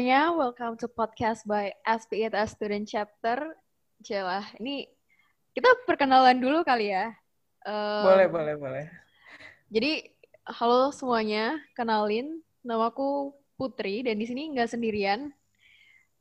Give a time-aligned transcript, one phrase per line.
[0.00, 3.52] Semuanya, welcome to podcast by SPITS Student Chapter.
[4.00, 4.88] Jelah, ini
[5.52, 7.12] kita perkenalan dulu kali ya.
[7.68, 8.84] Um, boleh, boleh, boleh.
[9.68, 10.08] Jadi,
[10.56, 15.36] halo semuanya, kenalin, namaku Putri dan di sini nggak sendirian,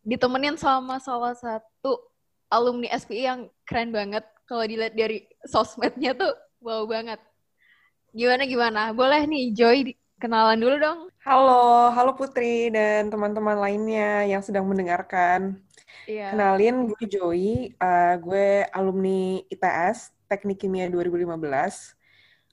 [0.03, 2.03] ditemenin sama salah satu
[2.51, 4.27] alumni SPI yang keren banget.
[4.43, 7.23] Kalau dilihat dari sosmednya tuh wow banget.
[8.11, 8.91] Gimana gimana?
[8.91, 10.99] Boleh nih Joy kenalan dulu dong.
[11.23, 15.55] Halo, halo Putri dan teman-teman lainnya yang sedang mendengarkan.
[16.03, 16.35] Iya.
[16.35, 21.95] Kenalin, gue Joy, uh, gue alumni ITS, Teknik Kimia 2015.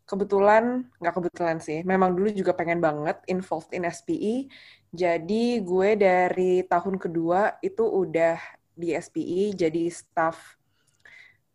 [0.06, 4.46] Kebetulan, nggak kebetulan sih, memang dulu juga pengen banget involved in SPI.
[4.94, 8.38] Jadi gue dari tahun kedua itu udah
[8.78, 10.54] di SPI jadi staff.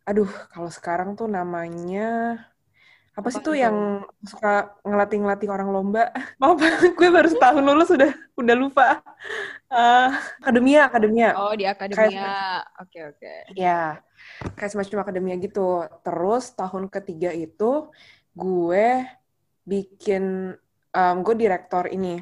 [0.04, 2.36] Aduh, kalau sekarang tuh namanya
[3.12, 6.08] apa sih tuh yang suka ngelatih-ngelatih orang lomba?
[6.40, 6.56] Maaf,
[6.96, 9.04] gue baru setahun lulus sudah udah lupa.
[9.68, 11.36] Uh, akademia, akademia.
[11.36, 12.64] Oh, di akademia.
[12.80, 13.20] Oke, oke.
[13.20, 13.60] Okay, okay.
[13.60, 14.00] Ya,
[14.56, 15.84] kayak semacam akademia gitu.
[16.00, 17.92] Terus tahun ketiga itu
[18.32, 19.04] gue
[19.68, 20.56] bikin,
[20.96, 22.16] um, gue direktor ini,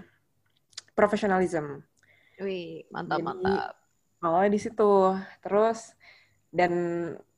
[0.99, 1.87] profesionalism.
[2.43, 3.79] Wih, mantap, Jadi, mantap.
[4.27, 5.15] Awalnya di situ.
[5.39, 5.95] Terus,
[6.51, 6.73] dan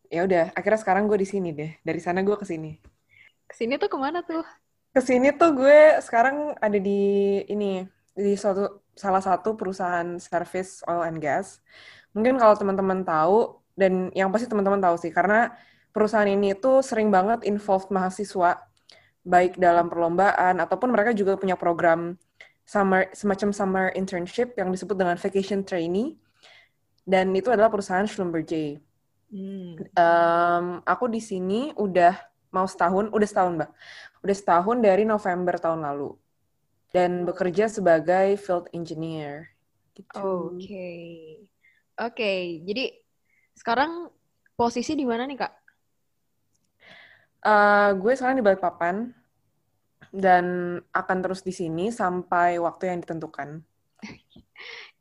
[0.08, 1.76] ya udah, akhirnya sekarang gue di sini deh.
[1.84, 2.91] Dari sana gue ke sini.
[3.52, 4.40] Ke sini tuh ke mana tuh?
[4.96, 7.84] Ke sini tuh gue sekarang ada di ini
[8.16, 11.60] di suatu salah satu perusahaan service oil and gas.
[12.16, 15.52] Mungkin kalau teman-teman tahu dan yang pasti teman-teman tahu sih karena
[15.92, 18.56] perusahaan ini tuh sering banget involved mahasiswa
[19.20, 22.16] baik dalam perlombaan ataupun mereka juga punya program
[22.64, 26.16] summer semacam summer internship yang disebut dengan vacation trainee
[27.04, 28.80] dan itu adalah perusahaan Schlumberger.
[29.28, 29.76] Hmm.
[29.92, 33.70] Um, aku di sini udah mau setahun, udah setahun mbak,
[34.22, 36.14] udah setahun dari November tahun lalu
[36.92, 39.48] dan bekerja sebagai field engineer.
[39.96, 40.20] Gitu.
[40.20, 41.04] Oke, okay.
[41.96, 42.12] oke.
[42.12, 42.40] Okay.
[42.62, 42.84] Jadi
[43.56, 44.12] sekarang
[44.54, 45.52] posisi di mana nih kak?
[47.42, 49.10] Uh, gue sekarang di Balikpapan
[50.14, 53.64] dan akan terus di sini sampai waktu yang ditentukan.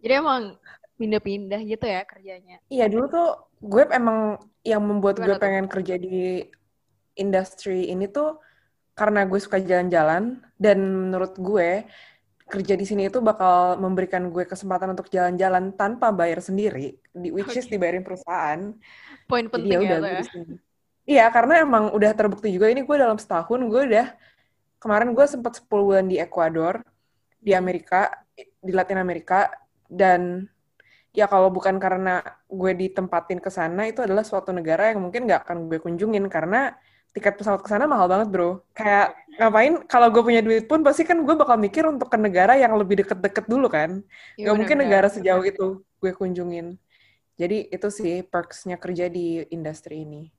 [0.01, 0.57] Jadi emang
[0.95, 2.57] pindah-pindah gitu ya kerjanya?
[2.71, 3.29] Iya dulu tuh
[3.61, 5.43] gue emang yang membuat Gimana gue tuh?
[5.43, 6.45] pengen kerja di
[7.15, 8.39] industri ini tuh
[8.95, 11.85] karena gue suka jalan-jalan dan menurut gue
[12.51, 17.47] kerja di sini itu bakal memberikan gue kesempatan untuk jalan-jalan tanpa bayar sendiri, di which
[17.47, 17.63] okay.
[17.63, 18.75] is dibayarin perusahaan.
[19.31, 20.23] Poin penting ya, ya, udah ya.
[21.01, 24.07] Iya, karena emang udah terbukti juga ini gue dalam setahun gue udah
[24.83, 26.83] kemarin gue sempat 10 bulan di Ekuador,
[27.39, 29.47] di Amerika, di Latin Amerika
[29.87, 30.45] dan
[31.15, 35.47] ya kalau bukan karena gue ditempatin ke sana itu adalah suatu negara yang mungkin nggak
[35.47, 36.75] akan gue kunjungin karena
[37.11, 38.63] tiket pesawat ke sana mahal banget bro.
[38.71, 42.55] Kayak ngapain kalau gue punya duit pun pasti kan gue bakal mikir untuk ke negara
[42.55, 43.99] yang lebih deket-deket dulu kan.
[44.39, 46.79] Ya, Gak mungkin negara sejauh itu gue kunjungin.
[47.35, 50.29] Jadi itu sih perksnya kerja di industri ini.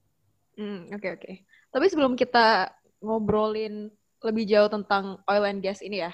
[0.57, 1.21] Hmm, oke okay, oke.
[1.25, 1.35] Okay.
[1.73, 2.69] Tapi sebelum kita
[3.01, 3.89] ngobrolin
[4.23, 6.13] lebih jauh tentang oil and gas ini ya,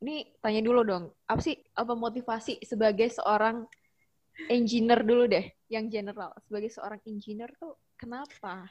[0.00, 3.66] ini tanya dulu dong, apa sih apa motivasi sebagai seorang
[4.48, 6.32] engineer dulu deh, yang general.
[6.48, 8.66] Sebagai seorang engineer tuh kenapa?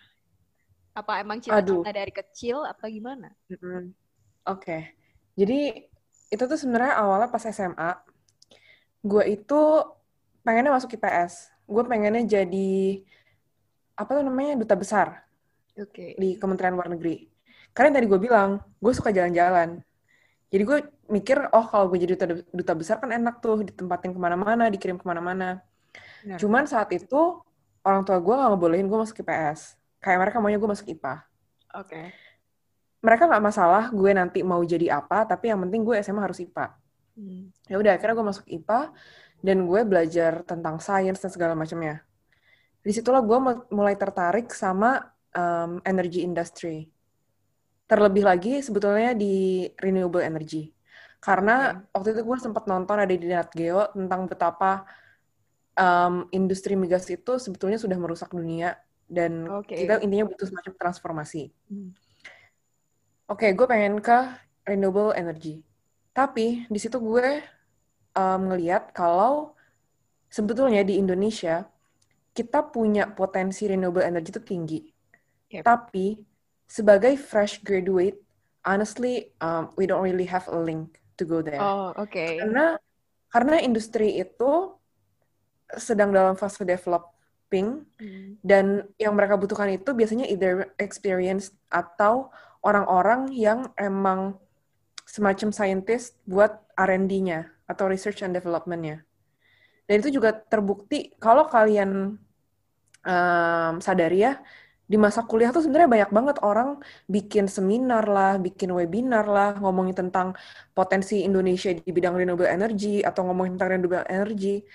[0.91, 3.31] Apa emang cita-cita dari kecil atau gimana?
[3.47, 3.81] Mm-hmm.
[3.81, 3.85] Oke,
[4.47, 4.81] okay.
[5.37, 5.87] jadi
[6.31, 7.91] itu tuh sebenarnya awalnya pas SMA,
[9.03, 9.61] gue itu
[10.41, 11.51] pengennya masuk IPS.
[11.67, 13.03] Gue pengennya jadi
[13.95, 15.23] apa tuh namanya duta besar
[15.77, 16.17] okay.
[16.17, 17.29] di Kementerian Luar Negeri.
[17.71, 19.79] Karena tadi gue bilang, gue suka jalan-jalan.
[20.51, 20.77] Jadi gue
[21.07, 24.99] mikir, oh kalau gue jadi duta, duta besar kan enak tuh, ditempatin ke mana-mana, dikirim
[24.99, 25.63] ke mana-mana.
[26.35, 27.39] Cuman saat itu,
[27.87, 31.15] orang tua gue gak ngebolehin gue masuk IPS kayak mereka maunya gue masuk IPA.
[31.77, 31.87] Oke.
[31.87, 32.05] Okay.
[33.01, 36.73] Mereka nggak masalah gue nanti mau jadi apa, tapi yang penting gue SMA harus IPA.
[37.17, 37.49] Hmm.
[37.69, 38.79] Ya udah, akhirnya gue masuk IPA
[39.41, 42.05] dan gue belajar tentang sains dan segala macamnya.
[42.81, 43.37] Di situlah gue
[43.73, 45.01] mulai tertarik sama
[45.33, 46.89] um, energy industry.
[47.89, 50.73] Terlebih lagi sebetulnya di renewable energy.
[51.21, 51.93] Karena okay.
[51.93, 54.85] waktu itu gue sempat nonton ada di Nat Geo tentang betapa
[55.77, 58.77] um, industri migas itu sebetulnya sudah merusak dunia
[59.11, 59.83] dan okay.
[59.83, 61.51] kita intinya butuh semacam transformasi.
[61.67, 61.91] Hmm.
[63.27, 64.17] Oke, okay, gue pengen ke
[64.63, 65.59] renewable energy.
[66.15, 67.43] Tapi di situ gue
[68.15, 69.55] um, ngeliat kalau
[70.31, 71.67] sebetulnya di Indonesia
[72.31, 74.79] kita punya potensi renewable energy itu tinggi.
[75.51, 75.63] Yep.
[75.67, 76.15] Tapi
[76.63, 78.15] sebagai fresh graduate,
[78.63, 81.59] honestly, um, we don't really have a link to go there.
[81.59, 82.07] Oh, oke.
[82.07, 82.39] Okay.
[82.39, 82.79] Karena
[83.27, 84.75] karena industri itu
[85.75, 87.11] sedang dalam fase develop
[87.51, 88.39] pink hmm.
[88.39, 92.31] dan yang mereka butuhkan itu biasanya either experience atau
[92.63, 94.39] orang-orang yang emang
[95.03, 99.03] semacam scientist buat R&D-nya atau research and development-nya.
[99.83, 102.15] Dan itu juga terbukti kalau kalian
[103.03, 104.39] um, sadari ya,
[104.91, 109.95] di masa kuliah tuh sebenarnya banyak banget orang bikin seminar lah, bikin webinar lah, ngomongin
[109.95, 110.35] tentang
[110.75, 114.67] potensi Indonesia di bidang renewable energy atau ngomongin tentang renewable energy.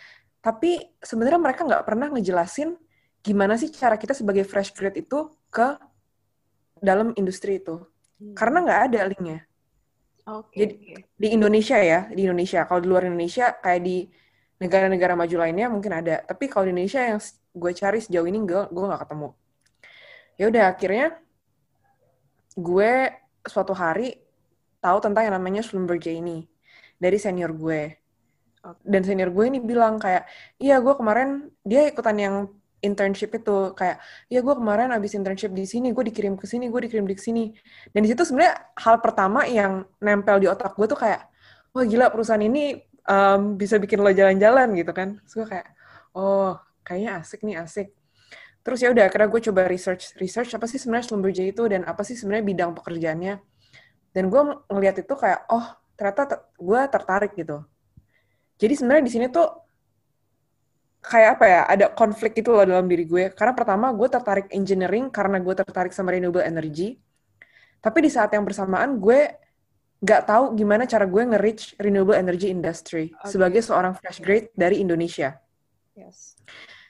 [0.47, 2.79] Tapi sebenarnya mereka nggak pernah ngejelasin
[3.19, 5.75] gimana sih cara kita sebagai fresh grade itu ke
[6.79, 7.83] dalam industri itu.
[8.23, 8.39] Hmm.
[8.39, 9.41] Karena nggak ada linknya.
[10.23, 10.59] Okay.
[10.63, 10.75] Jadi
[11.19, 12.63] di Indonesia ya, di Indonesia.
[12.71, 14.07] Kalau di luar Indonesia kayak di
[14.63, 16.23] negara-negara maju lainnya mungkin ada.
[16.23, 17.19] Tapi kalau di Indonesia yang
[17.57, 19.29] gue cari sejauh ini gue gue nggak ketemu
[20.37, 21.07] ya udah akhirnya
[22.57, 22.93] gue
[23.49, 24.21] suatu hari
[24.85, 26.45] tahu tentang yang namanya Schlumberger ini
[27.01, 27.97] dari senior gue
[28.83, 30.27] dan senior gue ini bilang kayak
[30.59, 32.35] iya gue kemarin dia ikutan yang
[32.83, 33.99] internship itu kayak
[34.31, 37.45] iya gue kemarin abis internship di sini gue dikirim ke sini gue dikirim di sini
[37.95, 41.27] dan di situ sebenarnya hal pertama yang nempel di otak gue tuh kayak
[41.73, 45.69] wah gila perusahaan ini um, bisa bikin lo jalan-jalan gitu kan terus gue kayak
[46.15, 47.97] oh kayaknya asik nih asik
[48.67, 52.03] Terus ya udah, akhirnya gue coba research research apa sih sebenarnya Schlumberger itu dan apa
[52.03, 53.39] sih sebenarnya bidang pekerjaannya.
[54.11, 55.63] Dan gue ngeliat itu kayak, oh
[55.95, 57.63] ternyata gue tertarik gitu.
[58.57, 59.49] Jadi sebenarnya di sini tuh
[61.05, 63.31] kayak apa ya, ada konflik itu loh dalam diri gue.
[63.33, 66.99] Karena pertama gue tertarik engineering karena gue tertarik sama renewable energy.
[67.81, 69.47] Tapi di saat yang bersamaan gue
[69.97, 73.33] nggak tahu gimana cara gue nge-reach renewable energy industry okay.
[73.33, 75.41] sebagai seorang fresh grade dari Indonesia.
[75.97, 76.37] Yes.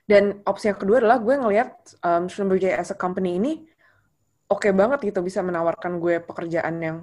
[0.06, 3.52] Dan opsi yang kedua adalah gue ngelihat um, Schlumberger as a company ini
[4.46, 6.96] oke okay banget gitu bisa menawarkan gue pekerjaan yang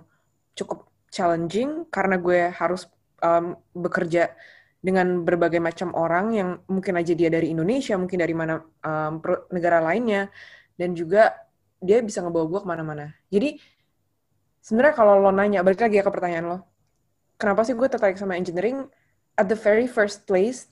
[0.56, 2.88] cukup challenging karena gue harus
[3.24, 4.36] um, bekerja
[4.84, 9.24] dengan berbagai macam orang yang mungkin aja dia dari Indonesia, mungkin dari mana um,
[9.56, 10.28] negara lainnya,
[10.76, 11.32] dan juga
[11.80, 13.06] dia bisa ngebawa gue ke mana-mana.
[13.32, 13.64] Jadi
[14.60, 16.58] sebenarnya kalau lo nanya, balik lagi ya ke pertanyaan lo,
[17.40, 18.84] kenapa sih gue tertarik sama engineering?
[19.34, 20.70] At the very first place,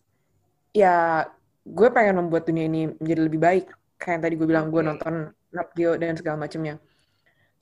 [0.76, 1.26] ya
[1.68, 3.66] gue pengen membuat dunia ini menjadi lebih baik
[4.02, 6.82] kayak yang tadi gue bilang gue nonton Nat Geo dan segala macamnya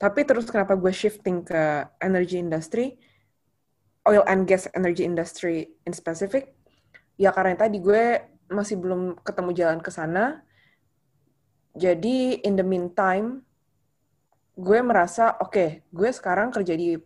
[0.00, 2.96] tapi terus kenapa gue shifting ke energy industry
[4.08, 6.56] oil and gas energy industry in specific.
[7.20, 10.40] Ya karena tadi gue masih belum ketemu jalan ke sana.
[11.76, 13.44] Jadi in the meantime
[14.56, 16.98] gue merasa oke okay, gue sekarang kerja di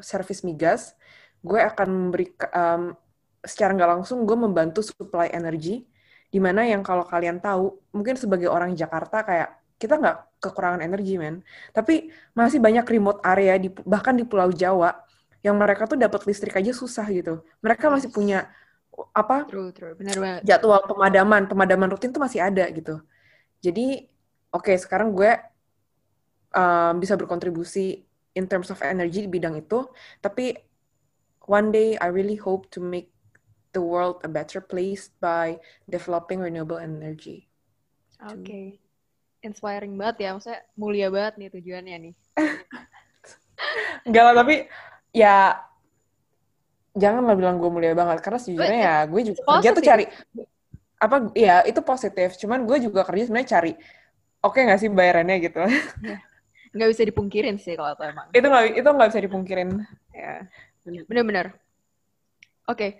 [0.00, 0.96] service migas
[1.40, 2.92] gue akan memberi um,
[3.40, 5.88] secara nggak langsung gue membantu supply energy.
[6.30, 9.50] Di mana yang kalau kalian tahu mungkin sebagai orang Jakarta kayak
[9.80, 11.40] kita nggak kekurangan energi men.
[11.72, 14.92] Tapi masih banyak remote area di bahkan di Pulau Jawa
[15.40, 18.48] yang mereka tuh dapat listrik aja susah gitu mereka masih punya
[19.16, 19.96] apa true, true.
[19.96, 20.40] Benar banget.
[20.44, 23.00] jadwal pemadaman pemadaman rutin tuh masih ada gitu
[23.64, 24.04] jadi
[24.52, 25.32] oke okay, sekarang gue
[26.52, 28.04] um, bisa berkontribusi
[28.36, 29.88] in terms of energy di bidang itu
[30.20, 30.58] tapi
[31.48, 33.10] one day I really hope to make
[33.72, 37.46] the world a better place by developing renewable energy.
[38.22, 38.42] Oke.
[38.42, 38.66] Okay.
[39.40, 42.14] Inspiring banget ya, maksudnya mulia banget nih tujuannya nih.
[44.06, 44.68] Enggak lah, tapi
[45.10, 45.58] ya
[46.94, 49.54] jangan lah bilang gue mulia banget karena sejujurnya ya gue juga positive.
[49.62, 50.04] kerja tuh cari
[51.00, 53.72] apa ya itu positif cuman gue juga kerja sebenarnya cari
[54.42, 55.62] oke okay nggak sih bayarannya gitu
[56.02, 56.18] iya.
[56.74, 59.68] nggak bisa dipungkirin sih kalau itu emang itu nggak itu nggak bisa dipungkirin
[60.12, 60.34] ya
[61.06, 61.46] bener-bener
[62.68, 62.90] oke okay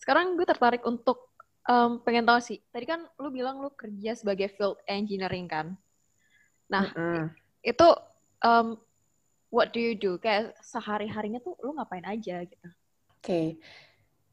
[0.00, 1.30] sekarang gue tertarik untuk
[1.68, 2.58] um, pengen tahu sih.
[2.72, 5.76] Tadi kan lu bilang lu kerja sebagai field engineering kan.
[6.72, 7.24] Nah, mm -hmm.
[7.60, 7.88] itu
[8.40, 8.80] um,
[9.50, 10.16] what do you do?
[10.16, 12.66] Kayak sehari-harinya tuh lu ngapain aja gitu.
[12.66, 13.20] Oke.
[13.20, 13.46] Okay.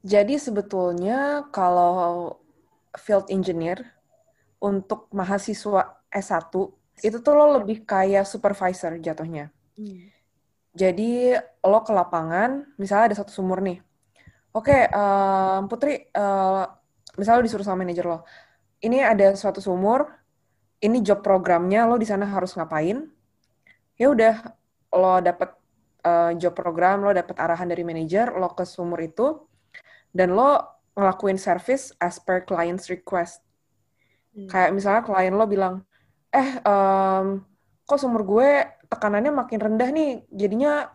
[0.06, 2.38] Jadi sebetulnya kalau
[2.96, 3.82] field engineer
[4.62, 6.54] untuk mahasiswa S1
[7.04, 9.52] itu tuh lo lebih kayak supervisor jatuhnya.
[9.76, 10.10] Hmm.
[10.78, 11.34] Jadi
[11.66, 13.82] lo ke lapangan, misalnya ada satu sumur nih
[14.58, 16.66] oke okay, um, Putri uh,
[17.14, 18.26] misalnya lo disuruh sama manajer lo
[18.82, 20.10] ini ada suatu sumur
[20.82, 23.06] ini job programnya lo di sana harus ngapain
[23.98, 24.57] ya udah
[24.94, 25.50] lo dapet
[26.06, 29.44] uh, job program lo dapet arahan dari manajer lo ke sumur itu
[30.14, 30.64] dan lo
[30.98, 33.44] ngelakuin service as per client's request
[34.34, 34.48] hmm.
[34.50, 35.84] kayak misalnya klien lo bilang
[36.32, 37.44] eh um,
[37.88, 38.50] kok sumur gue
[38.88, 40.92] tekanannya makin rendah nih jadinya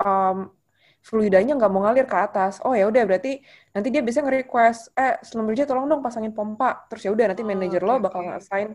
[0.00, 0.52] um,
[1.00, 2.60] fluidanya nggak mau ngalir ke atas.
[2.64, 3.40] Oh ya udah berarti
[3.72, 6.84] nanti dia bisa nge-request, eh Slumberger tolong dong pasangin pompa.
[6.92, 8.36] Terus ya udah nanti oh, manajer okay, lo bakal okay.
[8.36, 8.68] assign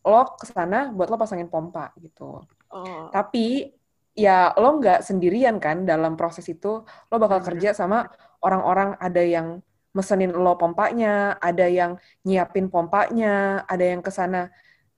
[0.00, 2.44] lo ke sana buat lo pasangin pompa gitu.
[2.72, 3.08] Oh.
[3.08, 3.72] Tapi
[4.20, 6.84] ya lo nggak sendirian kan dalam proses itu.
[6.84, 8.04] Lo bakal kerja sama
[8.44, 9.64] orang-orang ada yang
[9.96, 11.96] mesenin lo pompanya, ada yang
[12.28, 14.52] nyiapin pompanya, ada yang ke sana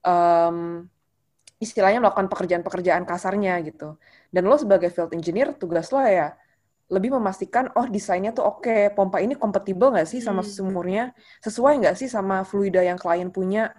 [0.04, 0.84] um,
[1.62, 3.96] istilahnya melakukan pekerjaan-pekerjaan kasarnya gitu.
[4.34, 6.34] Dan lo sebagai field engineer tugas lo ya
[6.92, 10.52] lebih memastikan oh desainnya tuh oke okay, pompa ini kompatibel nggak sih sama hmm.
[10.52, 11.04] sumurnya
[11.40, 13.72] sesuai nggak sih sama fluida yang klien punya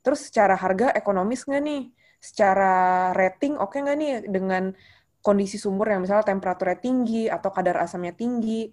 [0.00, 1.82] terus secara harga ekonomis nggak nih
[2.24, 4.72] secara rating oke okay nggak nih dengan
[5.20, 8.72] kondisi sumur yang misalnya temperaturnya tinggi atau kadar asamnya tinggi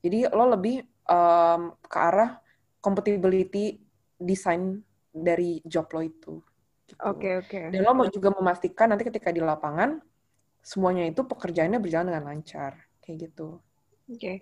[0.00, 2.40] jadi lo lebih um, ke arah
[2.80, 3.76] compatibility
[4.16, 4.80] desain
[5.12, 6.48] dari job lo itu oke
[6.88, 7.00] gitu.
[7.04, 7.64] oke okay, okay.
[7.68, 10.00] dan lo mau juga memastikan nanti ketika di lapangan
[10.66, 13.62] semuanya itu pekerjaannya berjalan dengan lancar kayak gitu.
[14.10, 14.36] Oke, okay.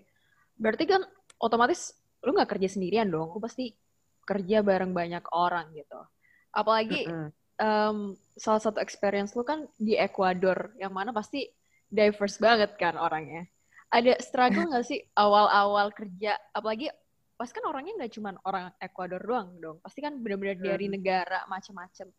[0.56, 1.04] berarti kan
[1.36, 1.92] otomatis
[2.24, 3.76] lu nggak kerja sendirian dong, lu pasti
[4.24, 6.00] kerja bareng banyak orang gitu.
[6.48, 7.28] Apalagi mm -hmm.
[7.60, 11.46] Um, salah satu experience lu kan di Ecuador, yang mana pasti
[11.86, 13.46] diverse banget kan orangnya.
[13.94, 16.90] Ada struggle nggak sih awal-awal kerja, apalagi
[17.34, 22.10] pas kan orangnya nggak cuma orang Ecuador doang dong, pasti kan benar-benar dari negara macam-macam.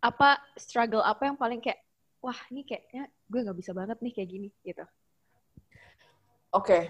[0.00, 1.82] Apa struggle apa yang paling kayak,
[2.22, 4.84] wah ini kayaknya gue nggak bisa banget nih kayak gini gitu.
[6.50, 6.82] Oke, okay.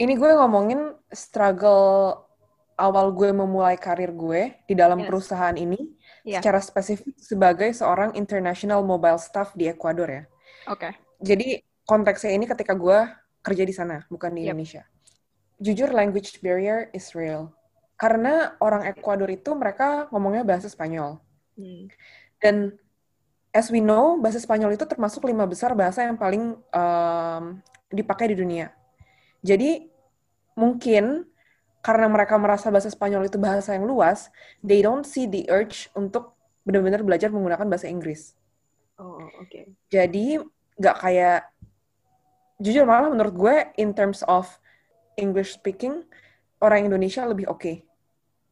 [0.00, 2.16] ini gue ngomongin struggle
[2.80, 5.06] awal gue memulai karir gue di dalam yes.
[5.12, 5.78] perusahaan ini
[6.24, 6.40] yeah.
[6.40, 10.22] secara spesifik sebagai seorang international mobile staff di Ekuador ya.
[10.72, 10.88] Oke.
[10.88, 10.92] Okay.
[11.20, 11.48] Jadi
[11.84, 13.04] konteksnya ini ketika gue
[13.44, 14.56] kerja di sana, bukan di yep.
[14.56, 14.82] Indonesia.
[15.60, 17.52] Jujur language barrier is real.
[18.00, 21.20] Karena orang Ekuador itu mereka ngomongnya bahasa Spanyol.
[21.60, 21.92] Hmm.
[22.40, 22.72] Dan
[23.52, 27.44] as we know, bahasa Spanyol itu termasuk lima besar bahasa yang paling um,
[27.92, 28.72] dipakai di dunia.
[29.44, 29.88] Jadi
[30.56, 31.28] mungkin
[31.80, 34.28] karena mereka merasa bahasa Spanyol itu bahasa yang luas,
[34.60, 38.36] they don't see the urge untuk benar-benar belajar menggunakan bahasa Inggris.
[39.00, 39.48] Oh, oke.
[39.48, 39.64] Okay.
[39.88, 40.36] Jadi
[40.76, 41.40] nggak kayak
[42.60, 44.48] jujur malah menurut gue in terms of
[45.16, 46.04] English speaking
[46.60, 47.76] orang Indonesia lebih oke okay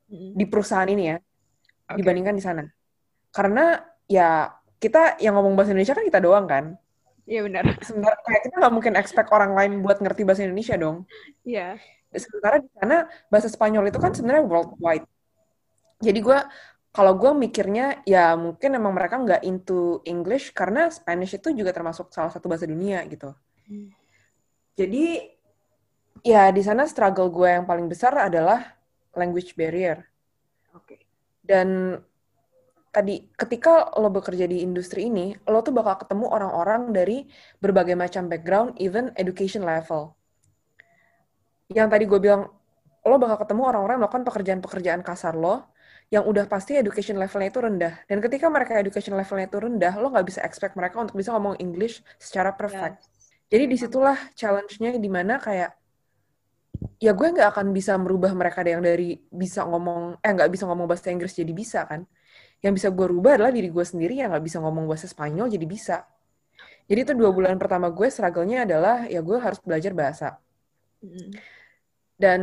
[0.08, 0.32] mm-hmm.
[0.34, 1.96] di perusahaan ini ya okay.
[2.00, 2.64] dibandingkan di sana.
[3.32, 3.76] Karena
[4.08, 4.48] ya
[4.80, 6.64] kita yang ngomong bahasa Indonesia kan kita doang kan.
[7.28, 7.76] Iya benar.
[7.84, 11.04] Sebenarnya kayak kita nggak mungkin expect orang lain buat ngerti bahasa Indonesia dong.
[11.44, 11.76] Iya.
[11.76, 11.97] Yeah.
[12.08, 15.06] Sementara di sana bahasa Spanyol itu kan sebenarnya worldwide.
[16.00, 16.38] Jadi gue
[16.88, 22.10] kalau gue mikirnya ya mungkin emang mereka nggak into English karena Spanish itu juga termasuk
[22.10, 23.36] salah satu bahasa dunia gitu.
[23.68, 23.92] Hmm.
[24.74, 25.20] Jadi
[26.26, 28.74] ya di sana struggle gue yang paling besar adalah
[29.14, 30.02] language barrier.
[30.74, 30.96] Oke.
[30.96, 31.00] Okay.
[31.44, 31.98] Dan
[32.90, 37.30] tadi ketika lo bekerja di industri ini, lo tuh bakal ketemu orang-orang dari
[37.62, 40.17] berbagai macam background, even education level.
[41.68, 42.48] Yang tadi gue bilang,
[43.04, 45.68] lo bakal ketemu orang-orang melakukan pekerjaan-pekerjaan kasar lo,
[46.08, 47.94] yang udah pasti education levelnya itu rendah.
[48.08, 51.60] Dan ketika mereka education levelnya itu rendah, lo nggak bisa expect mereka untuk bisa ngomong
[51.60, 53.04] English secara perfect.
[53.04, 53.52] Yeah.
[53.52, 55.76] Jadi di situlah challenge-nya di mana kayak,
[57.00, 60.88] ya gue nggak akan bisa merubah mereka yang dari bisa ngomong, eh nggak bisa ngomong
[60.88, 62.08] bahasa Inggris jadi bisa kan
[62.58, 65.66] yang bisa gue rubah adalah diri gue sendiri yang gak bisa ngomong bahasa Spanyol jadi
[65.66, 65.96] bisa.
[66.88, 70.40] Jadi itu dua bulan pertama gue struggle-nya adalah ya gue harus belajar bahasa.
[72.18, 72.42] Dan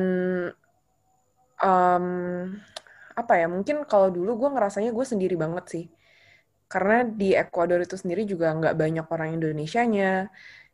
[1.60, 2.06] um,
[3.16, 5.86] apa ya mungkin kalau dulu gue ngerasanya gue sendiri banget sih.
[6.66, 10.32] Karena di Ecuador itu sendiri juga nggak banyak orang Indonesia-nya.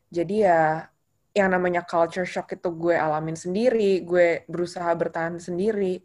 [0.08, 0.86] Jadi ya
[1.32, 6.04] yang namanya culture shock itu gue alamin sendiri, gue berusaha bertahan sendiri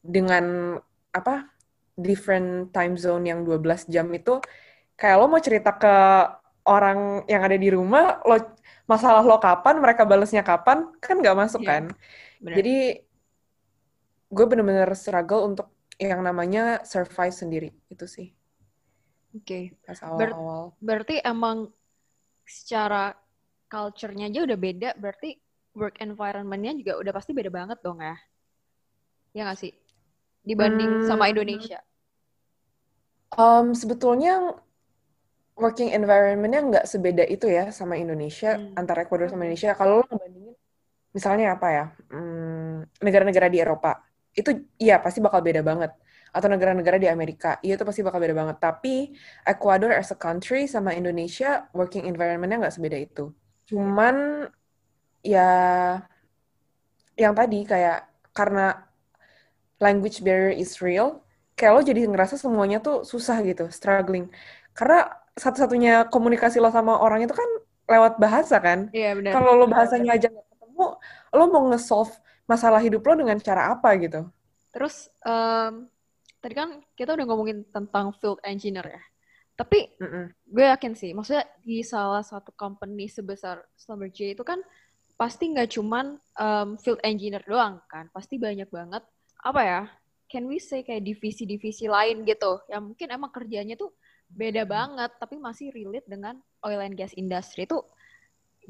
[0.00, 0.76] dengan
[1.10, 1.48] apa
[1.96, 4.40] different time zone yang 12 jam itu
[4.96, 5.94] kayak lo mau cerita ke
[6.68, 8.36] orang yang ada di rumah lo
[8.90, 11.82] masalah lo kapan mereka balesnya kapan kan nggak masuk yeah, kan
[12.42, 12.54] bener.
[12.58, 12.76] jadi
[14.30, 15.70] gue bener-bener struggle untuk
[16.02, 18.34] yang namanya survive sendiri itu sih
[19.38, 19.64] oke okay.
[20.18, 20.34] Ber
[20.82, 21.70] berarti emang
[22.42, 23.14] secara
[23.70, 25.38] culture-nya aja udah beda berarti
[25.78, 28.18] work environment-nya juga udah pasti beda banget dong ya
[29.30, 29.70] ya nggak sih
[30.42, 31.06] dibanding hmm.
[31.06, 31.78] sama Indonesia
[33.38, 34.58] Um, sebetulnya
[35.60, 38.80] working environment-nya nggak sebeda itu ya sama Indonesia, hmm.
[38.80, 39.76] antara Ecuador sama Indonesia.
[39.76, 40.56] Kalau lo ngebandingin,
[41.12, 43.92] misalnya apa ya, hmm, negara-negara hmm, di Eropa,
[44.32, 44.50] itu
[44.80, 45.92] iya pasti bakal beda banget.
[46.30, 48.56] Atau negara-negara di Amerika, iya itu pasti bakal beda banget.
[48.62, 49.12] Tapi
[49.44, 53.34] Ecuador as a country sama Indonesia, working environment-nya nggak sebeda itu.
[53.68, 54.48] Cuman
[55.20, 55.50] ya
[57.20, 58.88] yang tadi kayak karena
[59.76, 61.20] language barrier is real,
[61.58, 64.32] kayak lo jadi ngerasa semuanya tuh susah gitu, struggling.
[64.72, 67.48] Karena satu-satunya komunikasi lo sama orang itu kan
[67.88, 68.92] lewat bahasa kan.
[68.92, 69.32] Iya benar.
[69.40, 70.86] Kalau lo bahasanya aja nggak ketemu,
[71.32, 72.12] lo mau nge-solve
[72.44, 74.28] masalah hidup lo dengan cara apa gitu.
[74.70, 75.88] Terus um,
[76.38, 79.02] tadi kan kita udah ngomongin tentang field engineer ya.
[79.56, 80.24] Tapi mm -mm.
[80.52, 84.60] gue yakin sih, maksudnya di salah satu company sebesar Schlumberger itu kan
[85.20, 89.04] pasti nggak cuman um, field engineer doang kan, pasti banyak banget
[89.40, 89.82] apa ya
[90.30, 93.90] can we say kayak divisi-divisi lain gitu yang mungkin emang kerjanya tuh
[94.30, 97.82] beda banget tapi masih relate dengan oil and gas industry itu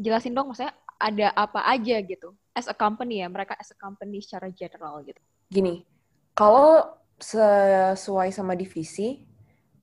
[0.00, 4.20] jelasin dong maksudnya ada apa aja gitu as a company ya mereka as a company
[4.24, 5.20] secara general gitu
[5.52, 5.84] gini
[6.32, 6.84] kalau
[7.20, 9.20] sesuai sama divisi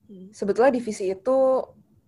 [0.10, 0.34] hmm.
[0.34, 1.62] sebetulnya divisi itu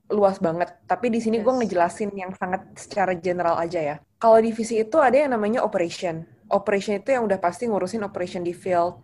[0.09, 1.45] luas banget tapi di sini yes.
[1.45, 6.25] gue ngejelasin yang sangat secara general aja ya kalau divisi itu ada yang namanya operation
[6.49, 8.97] operation itu yang udah pasti ngurusin operation di field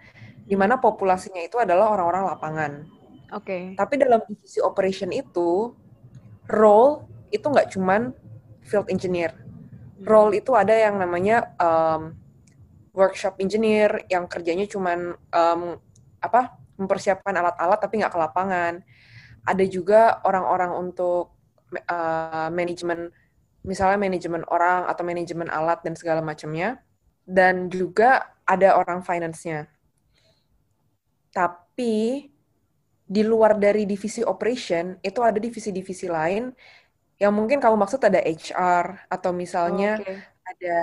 [0.45, 0.62] di hmm.
[0.65, 2.72] mana populasinya itu adalah orang-orang lapangan
[3.36, 3.63] oke okay.
[3.75, 5.75] tapi dalam divisi operation itu
[6.48, 8.15] role itu nggak cuman
[8.63, 9.36] field engineer
[10.01, 12.15] role itu ada yang namanya um,
[12.96, 15.77] workshop engineer yang kerjanya cuman um,
[16.24, 18.74] apa mempersiapkan alat-alat tapi nggak ke lapangan.
[19.46, 21.38] Ada juga orang-orang untuk
[21.86, 23.13] uh, manajemen,
[23.62, 26.82] misalnya manajemen orang atau manajemen alat dan segala macamnya.
[27.25, 29.65] Dan juga ada orang finance-nya.
[31.34, 32.30] Tapi
[33.06, 36.50] di luar dari divisi operation itu ada divisi-divisi lain
[37.22, 40.20] yang mungkin kamu maksud ada HR atau misalnya oh, okay.
[40.44, 40.80] ada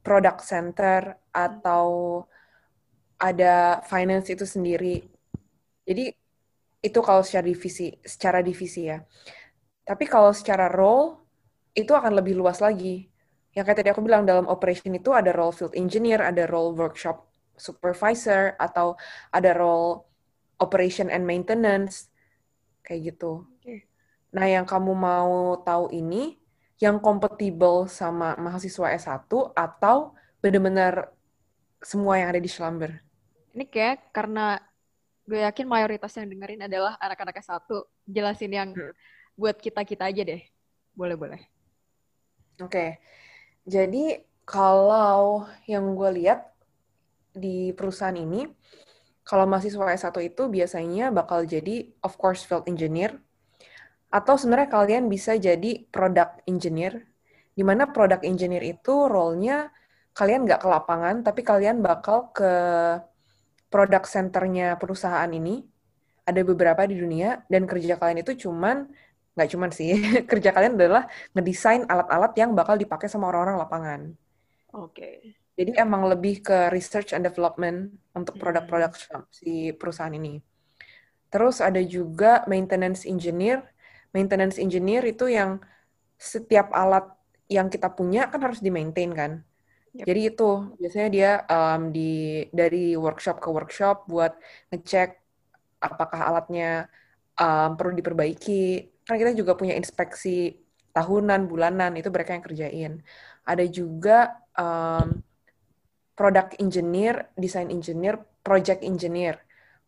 [0.00, 1.86] product center atau
[3.20, 5.04] ada finance itu sendiri.
[5.86, 6.10] Jadi
[6.84, 8.98] itu kalau secara divisi, secara divisi ya.
[9.84, 11.22] Tapi kalau secara role
[11.76, 13.08] itu akan lebih luas lagi.
[13.54, 17.24] Yang kayak tadi aku bilang dalam operation itu ada role field engineer, ada role workshop
[17.54, 18.98] supervisor atau
[19.30, 20.13] ada role
[20.58, 22.08] operation and maintenance
[22.84, 23.48] kayak gitu.
[24.34, 26.42] Nah, yang kamu mau tahu ini
[26.82, 31.14] yang kompatibel sama mahasiswa S1 atau benar-benar
[31.78, 32.98] semua yang ada di Schlamber?
[33.54, 34.58] Ini kayak karena
[35.24, 37.70] gue yakin mayoritas yang dengerin adalah anak-anak S1.
[38.10, 38.92] Jelasin yang hmm.
[39.38, 40.42] buat kita-kita aja deh.
[40.98, 41.40] Boleh-boleh.
[42.58, 42.68] Oke.
[42.68, 42.90] Okay.
[43.64, 46.52] Jadi kalau yang gue lihat
[47.32, 48.44] di perusahaan ini,
[49.24, 53.16] kalau mahasiswa S1 itu biasanya bakal jadi, of course, field engineer,
[54.12, 57.08] atau sebenarnya kalian bisa jadi product engineer,
[57.56, 59.72] di mana product engineer itu role-nya
[60.14, 62.52] kalian nggak ke lapangan, tapi kalian bakal ke
[63.72, 65.64] product center-nya perusahaan ini.
[66.24, 68.88] Ada beberapa di dunia, dan kerja kalian itu cuman,
[69.34, 69.92] nggak cuman sih,
[70.30, 74.00] kerja kalian adalah ngedesain alat-alat yang bakal dipakai sama orang-orang lapangan.
[74.76, 74.92] Oke.
[75.32, 75.43] Okay.
[75.54, 79.26] Jadi emang lebih ke research and development untuk produk-produk hmm.
[79.30, 80.42] si perusahaan ini.
[81.30, 83.62] Terus ada juga maintenance engineer,
[84.14, 85.62] maintenance engineer itu yang
[86.18, 87.06] setiap alat
[87.50, 89.32] yang kita punya kan harus di-maintain kan.
[89.94, 90.04] Yep.
[90.10, 94.34] Jadi itu biasanya dia um, di dari workshop ke workshop buat
[94.74, 95.22] ngecek
[95.78, 96.90] apakah alatnya
[97.38, 98.90] um, perlu diperbaiki.
[99.06, 100.58] Kan kita juga punya inspeksi
[100.94, 102.92] tahunan, bulanan itu mereka yang kerjain.
[103.46, 105.22] Ada juga um,
[106.14, 109.38] product engineer, design engineer, project engineer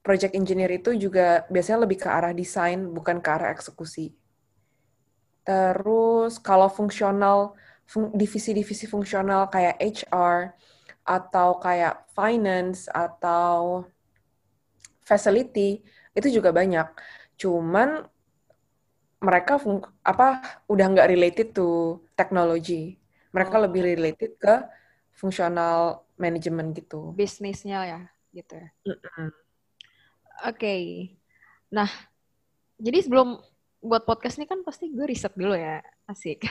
[0.07, 4.15] project engineer itu juga biasanya lebih ke arah desain, bukan ke arah eksekusi.
[5.43, 7.59] Terus kalau fungsional,
[8.15, 10.55] divisi-divisi fungsional kayak HR,
[11.03, 13.83] atau kayak finance, atau
[15.03, 15.83] facility,
[16.15, 16.87] itu juga banyak.
[17.35, 18.07] Cuman
[19.19, 19.59] mereka
[20.07, 22.95] apa udah nggak related to teknologi.
[23.35, 23.63] Mereka oh.
[23.67, 24.55] lebih related ke
[25.19, 27.13] fungsional manajemen gitu.
[27.17, 28.01] Bisnisnya ya,
[28.33, 28.69] gitu ya.
[28.85, 29.29] Mm -mm.
[30.45, 30.57] Oke.
[30.57, 30.83] Okay.
[31.73, 31.89] Nah,
[32.77, 33.41] jadi sebelum
[33.81, 36.45] buat podcast ini kan pasti gue riset dulu ya, asik.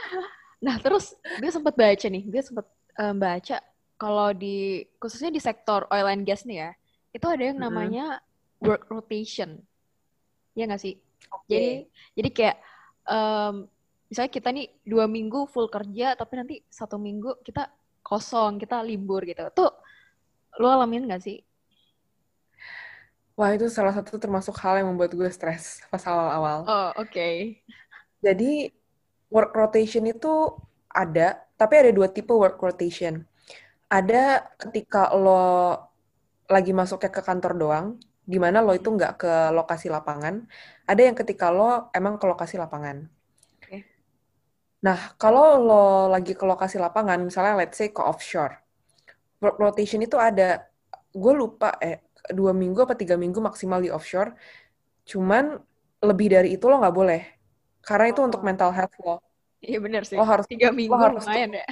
[0.64, 2.66] nah, terus gue sempat baca nih, gue sempat
[2.98, 3.62] um, baca
[3.98, 6.70] kalau di khususnya di sektor oil and gas nih ya,
[7.10, 8.64] itu ada yang namanya mm-hmm.
[8.64, 9.58] work rotation.
[10.54, 10.94] Ya nggak sih?
[11.26, 11.46] Okay.
[11.50, 11.70] Jadi
[12.14, 12.56] jadi kayak
[13.10, 13.54] um,
[14.06, 17.66] misalnya kita nih dua minggu full kerja, tapi nanti satu minggu kita
[18.08, 19.44] kosong, kita libur gitu.
[19.52, 19.68] Tuh
[20.56, 21.38] lo alamin nggak sih?
[23.38, 26.66] Wah, itu salah satu termasuk hal yang membuat gue stres pas awal-awal.
[26.66, 27.06] Oh, oke.
[27.06, 27.62] Okay.
[28.18, 28.74] Jadi,
[29.30, 30.58] work rotation itu
[30.90, 33.22] ada, tapi ada dua tipe work rotation.
[33.86, 35.78] Ada ketika lo
[36.50, 37.86] lagi masuknya ke kantor doang,
[38.26, 40.42] di mana lo itu nggak ke lokasi lapangan.
[40.90, 43.06] Ada yang ketika lo emang ke lokasi lapangan.
[44.78, 48.54] Nah, kalau lo lagi ke lokasi lapangan, misalnya let's say ke offshore,
[49.42, 50.70] rotation itu ada.
[51.10, 54.38] Gue lupa, eh, dua minggu apa tiga minggu maksimal di offshore.
[55.02, 55.58] Cuman
[56.04, 57.22] lebih dari itu lo nggak boleh.
[57.82, 58.28] Karena itu oh.
[58.30, 59.18] untuk mental health lo.
[59.58, 60.14] Iya benar sih.
[60.14, 61.66] Lo harus tiga minggu lo harus lumayan ya.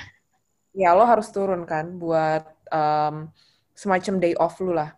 [0.77, 3.31] Ya lo harus turun kan buat um,
[3.73, 4.97] semacam day off lu lah.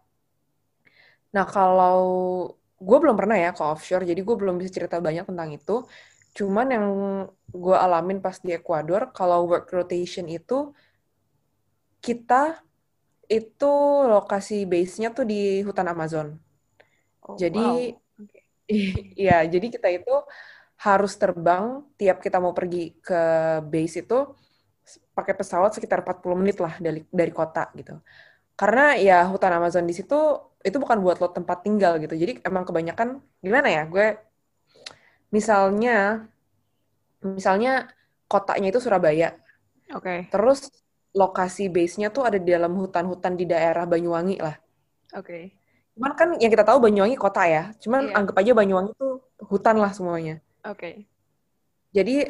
[1.34, 2.00] Nah kalau
[2.78, 5.84] gue belum pernah ya ke offshore, jadi gue belum bisa cerita banyak tentang itu.
[6.38, 6.86] Cuman yang
[7.50, 10.70] gue alamin pas di Ecuador, kalau work rotation itu
[11.98, 12.62] kita
[13.26, 13.72] itu
[14.06, 16.38] lokasi base-nya tuh di hutan Amazon.
[17.26, 18.22] Oh, jadi, wow.
[18.22, 18.42] okay.
[19.26, 20.14] iya, jadi kita itu
[20.78, 23.22] harus terbang tiap kita mau pergi ke
[23.66, 24.30] base itu
[25.10, 27.98] pakai pesawat sekitar 40 menit lah dari dari kota gitu.
[28.54, 30.14] Karena ya hutan Amazon di situ
[30.62, 32.14] itu bukan buat lo tempat tinggal gitu.
[32.14, 33.82] Jadi emang kebanyakan gimana ya?
[33.90, 34.27] Gue
[35.28, 36.28] misalnya
[37.22, 37.90] misalnya
[38.28, 39.34] kotanya itu Surabaya.
[39.92, 40.04] Oke.
[40.04, 40.18] Okay.
[40.28, 40.68] Terus
[41.16, 44.56] lokasi base-nya tuh ada di dalam hutan-hutan di daerah Banyuwangi lah.
[45.16, 45.24] Oke.
[45.24, 45.42] Okay.
[45.98, 47.72] Cuman kan yang kita tahu Banyuwangi kota ya.
[47.80, 48.18] Cuman yeah.
[48.20, 49.08] anggap aja Banyuwangi itu
[49.48, 50.38] hutan lah semuanya.
[50.62, 50.78] Oke.
[50.78, 50.94] Okay.
[51.96, 52.28] Jadi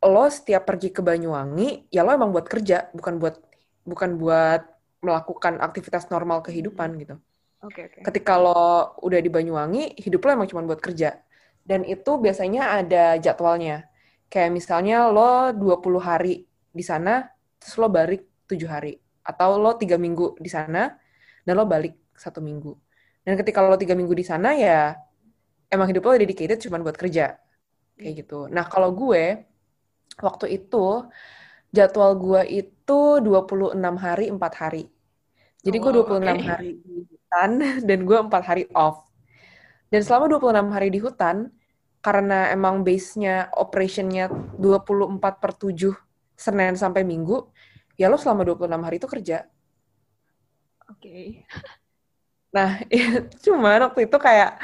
[0.00, 3.36] lo setiap pergi ke Banyuwangi, ya lo emang buat kerja, bukan buat
[3.84, 4.62] bukan buat
[5.00, 7.16] melakukan aktivitas normal kehidupan gitu.
[7.60, 7.92] Oke, okay, oke.
[8.00, 8.02] Okay.
[8.08, 11.20] Ketika lo udah di Banyuwangi, hidup lo emang cuma buat kerja.
[11.62, 13.86] Dan itu biasanya ada jadwalnya.
[14.30, 17.26] Kayak misalnya lo 20 hari di sana,
[17.58, 18.94] terus lo balik 7 hari.
[19.26, 20.94] Atau lo 3 minggu di sana,
[21.44, 22.72] dan lo balik satu minggu.
[23.22, 24.96] Dan ketika lo 3 minggu di sana, ya
[25.70, 27.38] emang hidup lo dedicated cuma buat kerja.
[27.98, 28.48] Kayak gitu.
[28.48, 29.44] Nah, kalau gue,
[30.18, 31.06] waktu itu
[31.70, 34.84] jadwal gue itu 26 hari 4 hari.
[35.60, 36.40] Jadi gue 26 okay.
[36.48, 37.50] hari di hutan
[37.88, 39.09] dan gue 4 hari off.
[39.90, 41.50] Dan selama 26 hari di hutan,
[42.00, 45.92] karena emang base-nya, operation-nya 24 per 7
[46.38, 47.50] Senin sampai Minggu,
[47.98, 49.38] ya lo selama 26 hari itu kerja.
[50.88, 51.02] Oke.
[51.02, 51.26] Okay.
[52.54, 54.62] Nah, ya, cuman waktu itu kayak,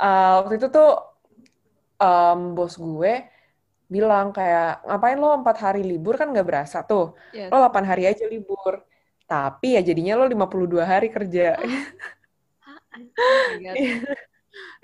[0.00, 0.90] uh, waktu itu tuh
[2.00, 3.28] um, bos gue
[3.84, 7.52] bilang kayak ngapain lo empat hari libur kan nggak berasa tuh yes.
[7.52, 8.80] lo 8 hari aja libur
[9.28, 11.60] tapi ya jadinya lo 52 hari kerja
[13.68, 14.33] oh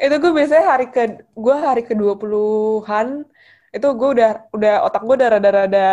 [0.01, 3.29] itu gue biasanya hari ke gue hari ke 20-an
[3.71, 5.91] itu gue udah udah otak gue udah rada-rada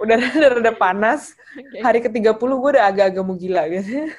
[0.00, 1.36] udah rada-rada panas.
[1.54, 1.80] Okay.
[1.84, 4.10] hari ke 30 gue udah agak-agak mau gila gitu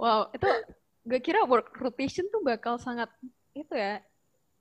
[0.00, 0.48] wow itu
[1.06, 3.10] gue kira work rotation tuh bakal sangat
[3.56, 4.02] itu ya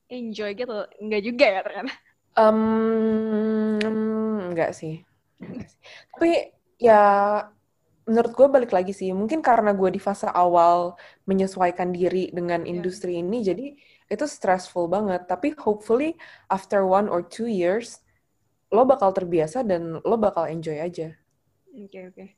[0.10, 0.86] enjoy gitu.
[1.02, 1.94] Enggak juga ya ternyata.
[2.36, 3.80] Um,
[4.52, 5.02] enggak sih.
[6.16, 7.02] Tapi ya
[8.06, 10.94] menurut gue balik lagi sih, mungkin karena gue di fase awal
[11.26, 12.70] menyesuaikan diri dengan iya.
[12.70, 13.22] industri yeah.
[13.26, 13.66] ini, jadi
[14.14, 15.26] itu stressful banget.
[15.26, 16.14] Tapi hopefully
[16.54, 18.06] after one or two years,
[18.70, 21.18] lo bakal terbiasa dan lo bakal enjoy aja.
[21.74, 22.16] Oke, okay, oke.
[22.16, 22.30] Okay.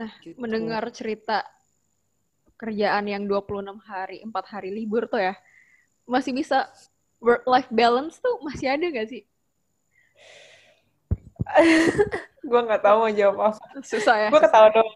[0.00, 0.38] Nah, gitu.
[0.40, 1.44] mendengar cerita
[2.56, 5.34] kerjaan yang 26 hari, 4 hari libur tuh ya,
[6.06, 6.70] masih bisa
[7.20, 9.22] work-life balance tuh masih ada gak sih?
[12.40, 13.64] gue nggak tahu mau jawab apa.
[13.84, 14.28] Susah ya.
[14.28, 14.90] Gue ketawa dong.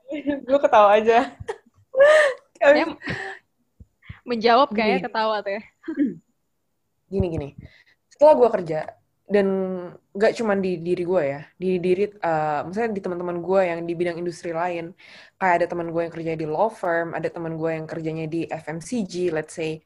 [0.49, 1.19] gue ketawa aja.
[2.59, 2.87] Kayaknya
[4.25, 5.63] menjawab kayak ketawa tuh ya.
[7.13, 7.49] Gini gini.
[8.09, 8.81] Setelah gue kerja
[9.25, 9.47] dan
[10.13, 13.93] nggak cuma di diri gue ya, di diri, uh, misalnya di teman-teman gue yang di
[13.97, 14.93] bidang industri lain,
[15.41, 18.45] kayak ada teman gue yang kerja di law firm, ada teman gue yang kerjanya di
[18.45, 19.81] FMCG, let's say,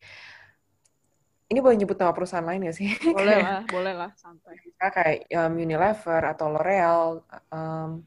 [1.49, 2.93] ini boleh nyebut nama perusahaan lain gak sih?
[3.17, 4.61] Boleh lah, boleh lah, santai.
[4.77, 8.05] Kayak um, Unilever atau L'Oreal, um,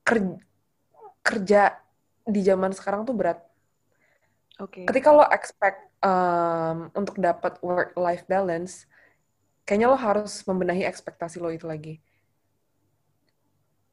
[0.00, 0.40] kerja,
[1.20, 1.62] kerja
[2.24, 3.44] di zaman sekarang tuh berat.
[4.56, 4.80] Oke.
[4.80, 4.84] Okay.
[4.88, 8.88] Ketika lo expect um, untuk dapat work-life balance,
[9.68, 12.00] kayaknya lo harus membenahi ekspektasi lo itu lagi.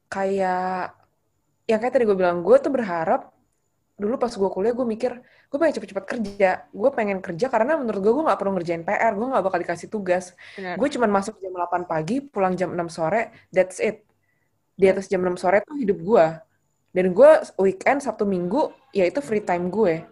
[0.08, 0.96] Kayak,
[1.68, 3.35] yang kayak tadi gue bilang, gue tuh berharap
[3.96, 6.50] dulu pas gue kuliah gue mikir gue pengen cepet-cepet kerja.
[6.68, 9.88] Gue pengen kerja karena menurut gue gue nggak perlu ngerjain PR gue nggak bakal dikasih
[9.88, 10.36] tugas.
[10.56, 14.04] Gue cuma masuk jam 8 pagi pulang jam 6 sore that's it.
[14.76, 16.26] Di atas jam 6 sore tuh hidup gue
[16.92, 17.30] dan gue
[17.60, 20.04] weekend sabtu minggu ya itu free time gue.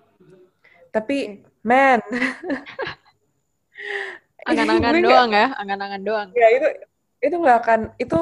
[0.89, 2.01] Tapi man.
[4.45, 6.29] Angan-angan doang ya angan-angan doang.
[6.37, 6.69] Ya itu
[7.25, 8.21] itu nggak akan itu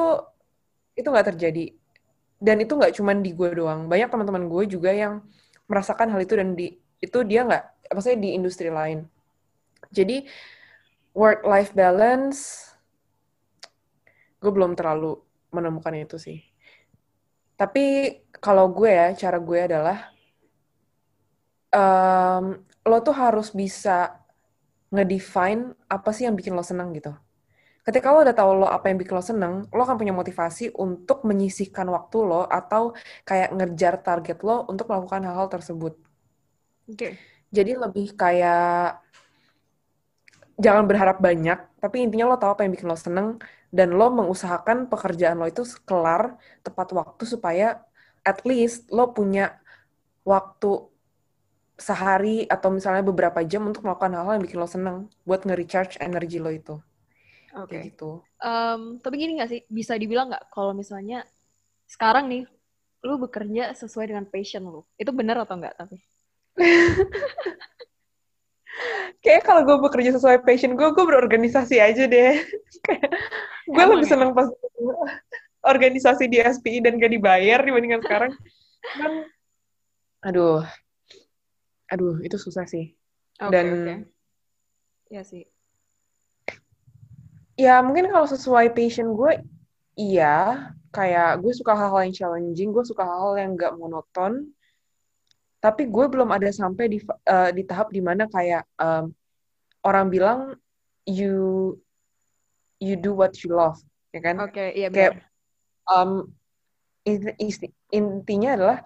[0.95, 1.65] itu nggak terjadi.
[2.43, 3.87] Dan itu nggak cuma di gue doang.
[3.87, 5.23] Banyak teman-teman gue juga yang
[5.67, 9.05] merasakan hal itu dan di itu dia nggak maksudnya di industri lain.
[9.91, 10.23] Jadi
[11.13, 12.71] work life balance
[14.43, 15.19] gue belum terlalu
[15.53, 16.39] menemukan itu sih.
[17.55, 20.11] Tapi kalau gue ya cara gue adalah
[21.71, 24.19] um, lo tuh harus bisa
[24.93, 27.15] ngedefine apa sih yang bikin lo senang gitu
[27.83, 31.27] ketika lo udah tahu lo apa yang bikin lo seneng, lo akan punya motivasi untuk
[31.27, 32.95] menyisihkan waktu lo atau
[33.27, 35.93] kayak ngejar target lo untuk melakukan hal-hal tersebut.
[36.87, 36.95] Oke.
[36.95, 37.13] Okay.
[37.53, 39.03] Jadi lebih kayak
[40.57, 43.37] jangan berharap banyak, tapi intinya lo tahu apa yang bikin lo seneng
[43.69, 47.83] dan lo mengusahakan pekerjaan lo itu kelar tepat waktu supaya
[48.23, 49.59] at least lo punya
[50.23, 50.87] waktu
[51.75, 56.37] sehari atau misalnya beberapa jam untuk melakukan hal-hal yang bikin lo seneng buat nge-recharge energi
[56.39, 56.75] lo itu.
[57.53, 57.69] Oke.
[57.69, 57.81] Okay.
[57.93, 58.25] gitu.
[58.41, 61.21] Um, tapi gini gak sih, bisa dibilang nggak kalau misalnya
[61.85, 62.43] sekarang nih,
[63.03, 64.81] lu bekerja sesuai dengan passion lu.
[64.97, 66.01] Itu benar atau enggak tapi?
[69.23, 72.41] Kayak kalau gue bekerja sesuai passion gue, gue berorganisasi aja deh.
[73.73, 74.11] gue lebih ya?
[74.17, 74.49] seneng pas
[75.63, 78.31] organisasi di SPI dan gak dibayar dibandingkan sekarang
[78.99, 79.13] kan
[80.23, 80.63] aduh
[81.87, 82.91] aduh itu susah sih
[83.39, 83.97] okay, dan okay.
[85.11, 85.47] ya sih
[87.53, 89.41] ya mungkin kalau sesuai passion gue
[89.97, 90.69] iya.
[90.93, 94.53] Kayak gue suka hal-hal yang challenging gue suka hal-hal yang gak monoton.
[95.57, 99.09] Tapi gue belum ada sampai di uh, di tahap di mana kayak um,
[99.81, 100.39] orang bilang
[101.09, 101.73] you
[102.77, 103.81] you do what you love
[104.13, 104.37] ya kan?
[104.37, 105.25] Oke okay, iya kayak
[105.89, 106.29] um,
[107.89, 108.77] intinya adalah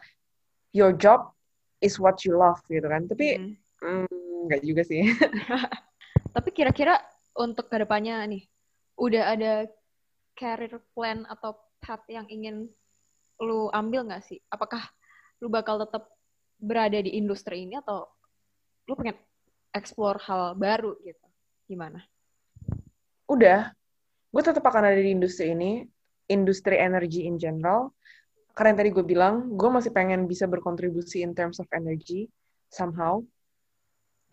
[0.72, 1.36] your job
[1.84, 3.04] is what you love gitu kan?
[3.04, 3.54] Tapi hmm.
[3.84, 5.12] mm, nggak juga sih.
[6.36, 7.04] Tapi kira-kira
[7.36, 8.48] untuk ke depannya nih
[8.98, 9.54] udah ada
[10.34, 12.66] career plan atau path yang ingin
[13.38, 14.82] lu ambil nggak sih apakah
[15.42, 16.10] lu bakal tetap
[16.58, 18.10] berada di industri ini atau
[18.90, 19.18] lu pengen
[19.78, 21.26] explore hal baru gitu
[21.70, 22.02] gimana
[23.30, 23.70] udah
[24.34, 25.86] gue tetap akan ada di industri ini
[26.28, 27.96] industri energi in general.
[28.54, 32.28] Karena yang tadi gue bilang, gue masih pengen bisa berkontribusi in terms of energy
[32.68, 33.24] somehow.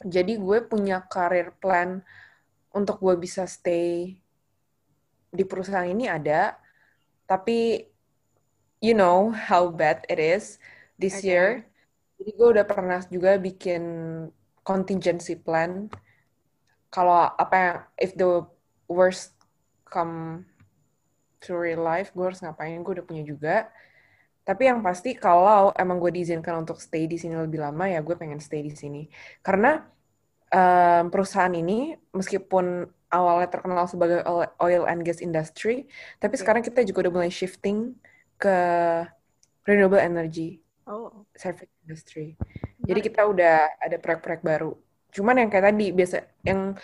[0.03, 2.03] Jadi gue punya career plan
[2.75, 4.19] untuk gue bisa stay
[5.35, 6.55] di perusahaan ini ada,
[7.27, 7.83] tapi
[8.79, 10.63] you know how bad it is
[10.97, 11.27] this okay.
[11.27, 11.49] year.
[12.23, 13.83] Jadi gue udah pernah juga bikin
[14.63, 15.91] contingency plan.
[16.95, 18.47] Kalau apa yang if the
[18.87, 19.35] worst
[19.91, 20.47] come
[21.45, 23.69] to real life gue harus ngapain gue udah punya juga
[24.45, 28.17] tapi yang pasti kalau emang gue diizinkan untuk stay di sini lebih lama ya gue
[28.17, 29.09] pengen stay di sini
[29.45, 29.85] karena
[30.53, 34.27] um, perusahaan ini meskipun awalnya terkenal sebagai
[34.59, 35.87] oil and gas industry
[36.19, 36.43] tapi okay.
[36.43, 37.95] sekarang kita juga udah mulai shifting
[38.35, 38.57] ke
[39.63, 40.59] renewable energy
[40.91, 41.25] oh.
[41.39, 42.35] service industry
[42.83, 44.75] jadi kita udah ada proyek-proyek baru
[45.15, 46.75] cuman yang kayak tadi biasa yang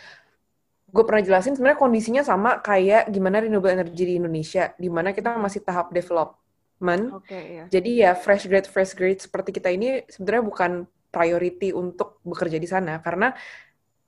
[0.90, 5.38] gue pernah jelasin sebenarnya kondisinya sama kayak gimana renewable energy di Indonesia, di mana kita
[5.38, 7.22] masih tahap development.
[7.22, 7.64] Okay, iya.
[7.70, 10.70] Jadi ya fresh grade fresh grade seperti kita ini sebenarnya bukan
[11.10, 13.34] priority untuk bekerja di sana karena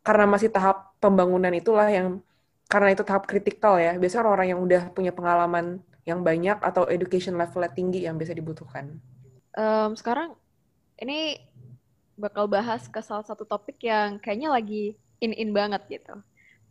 [0.02, 2.18] karena masih tahap pembangunan itulah yang
[2.66, 3.94] karena itu tahap kritikal ya.
[3.98, 8.98] Biasanya orang-orang yang udah punya pengalaman yang banyak atau education levelnya tinggi yang bisa dibutuhkan.
[9.54, 10.34] Um, sekarang
[10.98, 11.38] ini
[12.18, 16.18] bakal bahas ke salah satu topik yang kayaknya lagi in-in banget gitu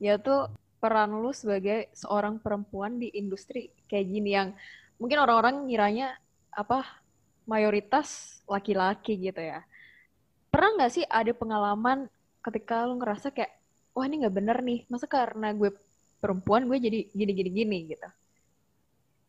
[0.02, 0.34] yaitu
[0.82, 4.50] peran lu sebagai seorang perempuan di industri kayak gini yang
[4.98, 6.18] mungkin orang-orang ngiranya
[6.50, 6.84] apa
[7.46, 9.62] mayoritas laki-laki gitu ya.
[10.50, 12.10] Pernah nggak sih ada pengalaman
[12.42, 13.54] ketika lu ngerasa kayak
[13.94, 15.74] wah ini nggak bener nih, masa karena gue
[16.22, 18.10] perempuan gue jadi gini-gini gini gitu.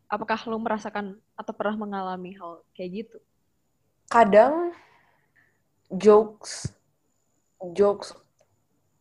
[0.09, 3.19] Apakah lu merasakan atau pernah mengalami hal kayak gitu?
[4.13, 4.77] Kadang
[5.89, 6.69] jokes
[7.73, 8.17] jokes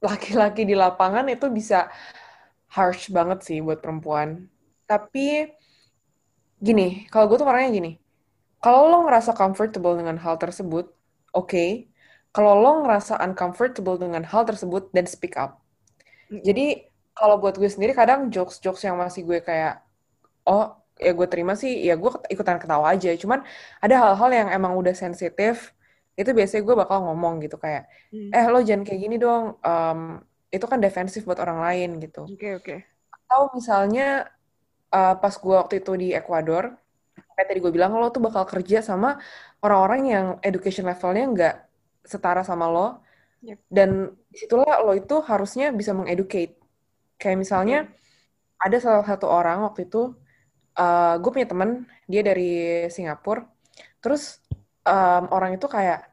[0.02, 1.92] laki-laki di lapangan itu bisa
[2.72, 4.48] harsh banget sih buat perempuan.
[4.88, 5.52] Tapi
[6.58, 7.92] gini, kalau gue tuh orangnya gini.
[8.62, 10.90] Kalau lo ngerasa comfortable dengan hal tersebut,
[11.34, 11.50] oke.
[11.50, 11.91] Okay.
[12.32, 15.60] Kalau lo ngerasa uncomfortable dengan hal tersebut, then speak up.
[16.32, 19.84] Jadi kalau buat gue sendiri kadang jokes-jokes yang masih gue kayak,
[20.48, 23.12] oh ya gue terima sih, ya gue ikutan ketawa aja.
[23.20, 23.44] Cuman
[23.84, 25.76] ada hal-hal yang emang udah sensitif,
[26.22, 28.36] itu biasanya gue bakal ngomong gitu kayak hmm.
[28.36, 30.20] eh lo jangan kayak gini dong um,
[30.52, 32.80] itu kan defensif buat orang lain gitu oke okay, oke okay.
[33.10, 34.28] atau misalnya
[34.92, 36.76] uh, pas gue waktu itu di Ekuador
[37.16, 39.18] kayak tadi gue bilang lo tuh bakal kerja sama
[39.64, 41.56] orang-orang yang education levelnya nggak
[42.02, 42.88] setara sama lo
[43.46, 43.62] yep.
[43.70, 46.58] dan di situlah lo itu harusnya bisa mengeducate
[47.22, 48.66] kayak misalnya okay.
[48.66, 50.18] ada salah satu orang waktu itu
[50.78, 53.46] uh, gue punya temen dia dari Singapura
[54.02, 54.42] terus
[54.86, 56.10] um, orang itu kayak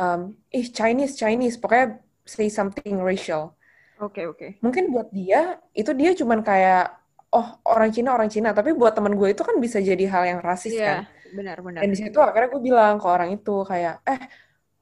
[0.00, 3.56] um, ih Chinese Chinese pokoknya say something racial.
[3.96, 4.36] Oke okay, oke.
[4.36, 4.50] Okay.
[4.60, 6.92] Mungkin buat dia itu dia cuman kayak
[7.32, 10.40] oh orang Cina orang Cina tapi buat teman gue itu kan bisa jadi hal yang
[10.44, 11.32] rasis yeah, kan.
[11.32, 11.80] benar benar.
[11.84, 14.20] Dan di situ akhirnya gue bilang ke orang itu kayak eh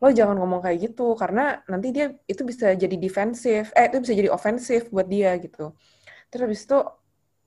[0.03, 4.15] lo jangan ngomong kayak gitu karena nanti dia itu bisa jadi defensif eh itu bisa
[4.15, 5.73] jadi ofensif buat dia gitu.
[6.29, 6.79] Terus habis itu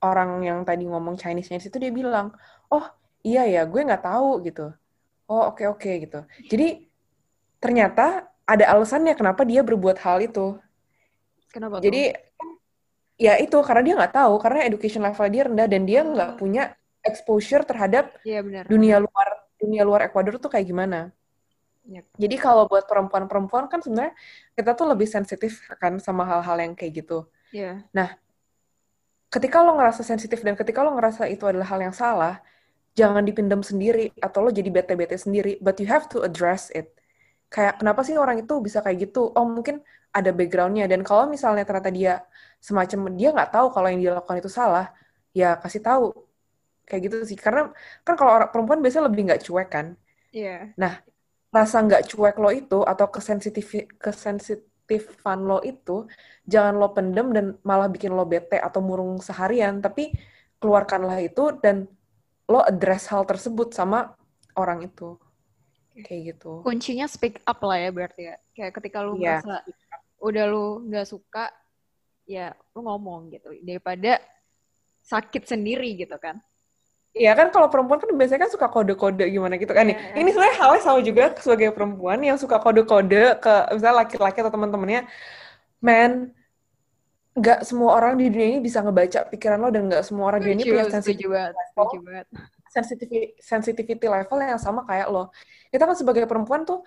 [0.02, 2.34] orang yang tadi ngomong Chinese Chinese itu dia bilang
[2.70, 2.86] oh
[3.26, 4.74] iya ya gue nggak tahu gitu
[5.28, 6.68] oh oke okay, oke okay, gitu jadi
[7.58, 10.56] ternyata ada alasannya kenapa dia berbuat hal itu
[11.50, 12.16] kenapa jadi
[13.18, 16.40] ya itu karena dia nggak tahu karena education level dia rendah dan dia nggak hmm.
[16.40, 16.64] punya
[17.02, 18.70] exposure terhadap ya, benar.
[18.70, 21.10] dunia luar dunia luar Ekuador tuh kayak gimana
[21.88, 22.06] Yep.
[22.20, 24.14] Jadi kalau buat perempuan-perempuan kan sebenarnya
[24.54, 27.28] kita tuh lebih sensitif kan sama hal-hal yang kayak gitu.
[27.56, 27.88] Yeah.
[27.96, 28.20] Nah,
[29.32, 32.44] ketika lo ngerasa sensitif dan ketika lo ngerasa itu adalah hal yang salah,
[32.92, 36.92] jangan dipendam sendiri atau lo jadi bete-bete sendiri, but you have to address it.
[37.48, 39.32] Kayak kenapa sih orang itu bisa kayak gitu?
[39.32, 39.80] Oh mungkin
[40.12, 42.14] ada backgroundnya dan kalau misalnya ternyata dia
[42.60, 44.92] semacam dia nggak tahu kalau yang dia lakukan itu salah,
[45.32, 46.28] ya kasih tahu
[46.88, 47.70] kayak gitu sih karena
[48.08, 49.88] kan kalau orang perempuan biasanya lebih nggak cuek kan
[50.32, 50.62] iya yeah.
[50.80, 50.94] nah
[51.58, 56.06] rasa nggak cuek lo itu atau kesensitif kesensitifan lo itu
[56.46, 59.82] jangan lo pendem dan malah bikin lo bete atau murung seharian.
[59.82, 60.14] Tapi
[60.62, 61.90] keluarkanlah itu dan
[62.46, 64.14] lo address hal tersebut sama
[64.54, 65.18] orang itu.
[65.98, 66.62] Kayak gitu.
[66.62, 68.36] Kuncinya speak up lah ya berarti ya.
[68.54, 69.42] Kayak ketika lo yeah.
[69.42, 69.66] merasa
[70.22, 71.50] udah lo nggak suka
[72.30, 73.50] ya lo ngomong gitu.
[73.66, 74.22] Daripada
[75.08, 76.38] sakit sendiri gitu kan
[77.18, 80.14] Iya kan kalau perempuan kan biasanya kan suka kode-kode gimana gitu kan yeah.
[80.14, 85.10] Ini sebenarnya halnya sama juga sebagai perempuan yang suka kode-kode ke misalnya laki-laki atau teman-temannya.
[85.78, 86.34] Man,
[87.38, 90.58] nggak semua orang di dunia ini bisa ngebaca pikiran lo dan nggak semua orang di
[90.58, 91.54] dunia ini punya sensitivity level,
[92.74, 95.30] sensitivity, sensitivity level yang sama kayak lo.
[95.70, 96.82] Kita kan sebagai perempuan tuh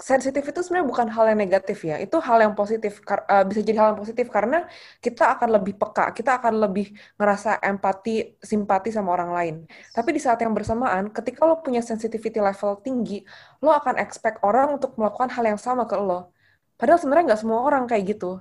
[0.00, 2.00] sensitif itu sebenarnya bukan hal yang negatif ya.
[2.00, 4.64] Itu hal yang positif, uh, bisa jadi hal yang positif karena
[5.04, 9.54] kita akan lebih peka, kita akan lebih ngerasa empati, simpati sama orang lain.
[9.92, 13.20] Tapi di saat yang bersamaan, ketika lo punya sensitivity level tinggi,
[13.60, 16.32] lo akan expect orang untuk melakukan hal yang sama ke lo.
[16.80, 18.40] Padahal sebenarnya nggak semua orang kayak gitu.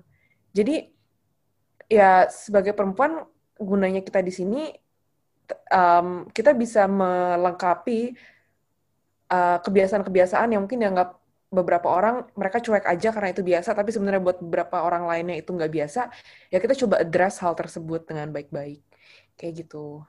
[0.56, 0.88] Jadi
[1.92, 3.28] ya sebagai perempuan
[3.60, 4.72] gunanya kita di sini
[5.74, 8.16] um, kita bisa melengkapi
[9.28, 11.19] uh, kebiasaan-kebiasaan yang mungkin dianggap
[11.50, 15.50] beberapa orang mereka cuek aja karena itu biasa, tapi sebenarnya buat beberapa orang lainnya itu
[15.50, 16.14] nggak biasa,
[16.54, 18.86] ya kita coba address hal tersebut dengan baik-baik.
[19.34, 20.06] Kayak gitu.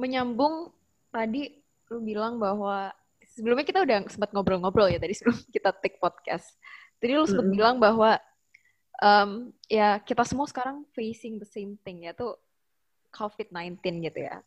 [0.00, 0.72] Menyambung
[1.12, 1.60] tadi
[1.92, 2.90] lu bilang bahwa
[3.36, 6.56] sebelumnya kita udah sempat ngobrol-ngobrol ya tadi sebelum kita take podcast.
[6.96, 7.56] Tadi lu sempat mm -hmm.
[7.60, 8.16] bilang bahwa
[9.04, 12.32] um, ya kita semua sekarang facing the same thing yaitu
[13.12, 14.40] COVID-19 gitu ya.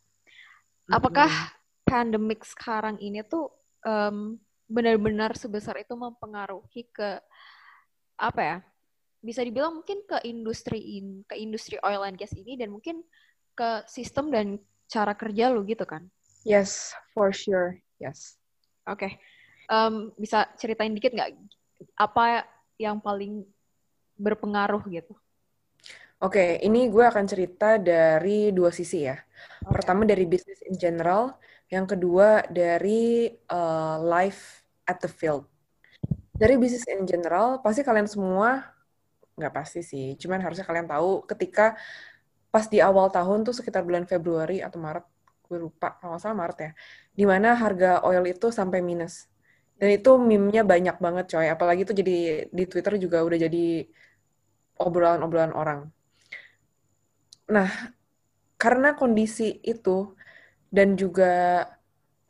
[0.90, 1.86] Apakah mm -hmm.
[1.86, 3.46] pandemic sekarang ini tuh
[3.86, 4.34] um,
[4.70, 7.18] benar-benar sebesar itu mempengaruhi ke
[8.14, 8.56] apa ya?
[9.20, 13.02] Bisa dibilang mungkin ke industri in, ke industri oil and gas ini dan mungkin
[13.58, 14.56] ke sistem dan
[14.86, 16.06] cara kerja lu gitu kan?
[16.46, 17.82] Yes, for sure.
[18.00, 18.40] Yes.
[18.88, 19.04] Oke.
[19.04, 19.12] Okay.
[19.70, 21.36] Um, bisa ceritain dikit nggak
[21.94, 22.48] apa
[22.80, 23.44] yang paling
[24.16, 25.14] berpengaruh gitu?
[26.20, 29.16] Oke, okay, ini gue akan cerita dari dua sisi ya.
[29.16, 29.72] Okay.
[29.72, 31.40] Pertama dari bisnis in general,
[31.72, 34.59] yang kedua dari uh, life
[34.90, 35.46] at the field.
[36.34, 38.66] Dari bisnis in general, pasti kalian semua,
[39.38, 41.78] nggak pasti sih, cuman harusnya kalian tahu ketika
[42.50, 45.06] pas di awal tahun tuh sekitar bulan Februari atau Maret,
[45.46, 46.70] gue lupa, kalau salah Maret ya,
[47.14, 49.30] di mana harga oil itu sampai minus.
[49.80, 52.16] Dan itu meme-nya banyak banget coy, apalagi itu jadi
[52.50, 53.88] di Twitter juga udah jadi
[54.76, 55.80] obrolan-obrolan orang.
[57.48, 57.68] Nah,
[58.60, 60.12] karena kondisi itu
[60.68, 61.64] dan juga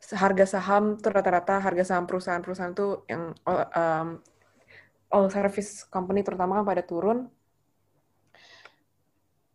[0.09, 4.07] harga saham tuh rata-rata harga saham perusahaan-perusahaan tuh yang um,
[5.13, 7.29] all service company terutama kan pada turun.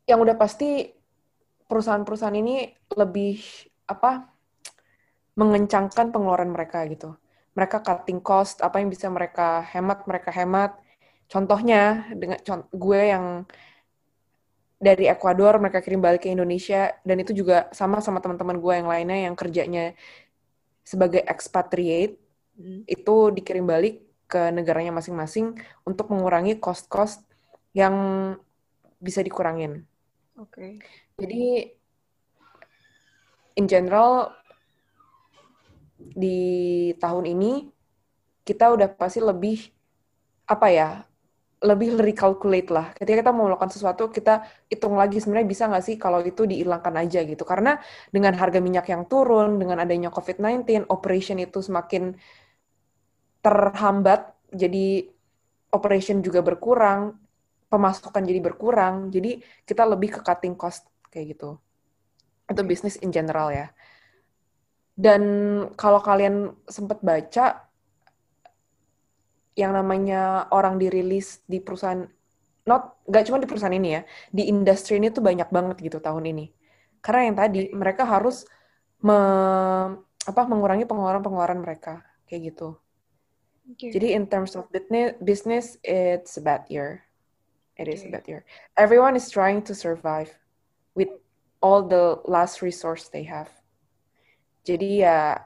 [0.06, 0.86] Yang udah pasti
[1.66, 3.42] perusahaan-perusahaan ini lebih
[3.90, 4.30] apa
[5.34, 7.18] mengencangkan pengeluaran mereka gitu.
[7.58, 10.78] Mereka cutting cost, apa yang bisa mereka hemat, mereka hemat.
[11.26, 12.38] Contohnya dengan
[12.70, 13.24] gue yang
[14.76, 18.88] dari Ekuador mereka kirim balik ke Indonesia dan itu juga sama sama teman-teman gue yang
[18.88, 19.96] lainnya yang kerjanya
[20.86, 22.14] sebagai expatriate
[22.54, 22.86] hmm.
[22.86, 27.26] itu dikirim balik ke negaranya masing-masing untuk mengurangi cost-cost
[27.74, 27.94] yang
[29.02, 29.82] bisa dikurangin.
[30.38, 30.54] Oke.
[30.54, 30.72] Okay.
[31.18, 31.44] Jadi
[33.58, 34.30] in general
[35.96, 37.52] di tahun ini
[38.46, 39.58] kita udah pasti lebih
[40.46, 40.90] apa ya
[41.56, 42.92] lebih recalculate lah.
[42.92, 46.92] Ketika kita mau melakukan sesuatu, kita hitung lagi sebenarnya bisa nggak sih kalau itu dihilangkan
[47.00, 47.48] aja gitu.
[47.48, 47.80] Karena
[48.12, 52.12] dengan harga minyak yang turun, dengan adanya COVID-19, operation itu semakin
[53.40, 55.08] terhambat, jadi
[55.72, 57.16] operation juga berkurang,
[57.72, 61.56] pemasukan jadi berkurang, jadi kita lebih ke cutting cost kayak gitu.
[62.46, 63.72] Itu bisnis in general ya.
[64.96, 65.22] Dan
[65.76, 67.65] kalau kalian sempat baca,
[69.56, 72.04] yang namanya orang dirilis di perusahaan
[72.68, 76.28] not gak cuma di perusahaan ini ya di industri ini tuh banyak banget gitu tahun
[76.28, 76.52] ini.
[77.00, 78.44] Karena yang tadi mereka harus
[79.00, 79.18] me,
[80.26, 82.76] apa mengurangi pengeluaran-pengeluaran mereka kayak gitu.
[83.66, 83.90] Okay.
[83.90, 87.02] jadi in terms of business business it's a bad year.
[87.74, 87.98] It okay.
[87.98, 88.46] is a bad year.
[88.78, 90.30] Everyone is trying to survive
[90.94, 91.10] with
[91.58, 93.50] all the last resource they have.
[94.62, 95.42] Jadi ya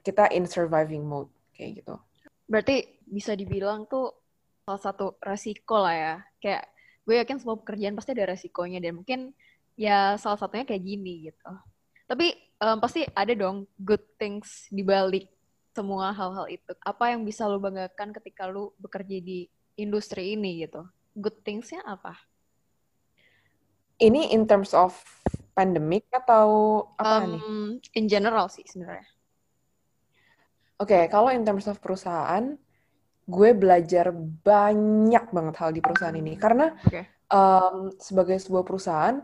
[0.00, 2.00] kita in surviving mode kayak gitu.
[2.48, 4.14] Berarti bisa dibilang tuh
[4.62, 6.14] salah satu resiko lah ya.
[6.38, 6.70] Kayak
[7.02, 9.34] gue yakin semua pekerjaan pasti ada resikonya dan mungkin
[9.74, 11.50] ya salah satunya kayak gini gitu.
[12.06, 15.26] Tapi um, pasti ada dong good things di balik
[15.74, 16.70] semua hal-hal itu.
[16.82, 19.46] Apa yang bisa lo banggakan ketika lo bekerja di
[19.78, 20.86] industri ini gitu?
[21.18, 22.14] Good things-nya apa?
[24.00, 24.96] Ini in terms of
[25.52, 26.48] pandemic atau
[26.96, 27.42] apa um, nih?
[28.00, 29.06] In general sih sebenarnya.
[30.80, 32.56] Oke, okay, kalau in terms of perusahaan,
[33.26, 34.10] gue belajar
[34.44, 37.06] banyak banget hal di perusahaan ini karena okay.
[37.30, 39.22] um, sebagai sebuah perusahaan,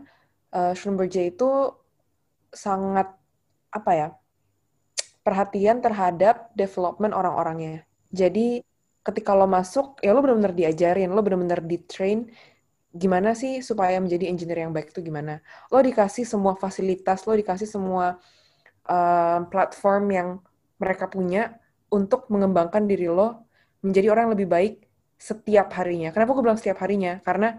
[0.55, 1.73] uh, Schlumberger itu
[2.53, 3.11] sangat
[3.73, 4.07] apa ya
[5.21, 7.83] perhatian terhadap development orang-orangnya.
[8.15, 8.63] Jadi
[9.03, 12.31] ketika lo masuk, ya lo benar-benar diajarin, lo benar-benar di-train
[12.95, 15.43] gimana sih supaya menjadi engineer yang baik itu gimana.
[15.67, 18.19] Lo dikasih semua fasilitas, lo dikasih semua
[18.87, 20.29] uh, platform yang
[20.79, 21.59] mereka punya
[21.91, 23.46] untuk mengembangkan diri lo
[23.81, 24.73] menjadi orang yang lebih baik
[25.17, 26.13] setiap harinya.
[26.13, 27.19] Kenapa gue bilang setiap harinya?
[27.21, 27.57] Karena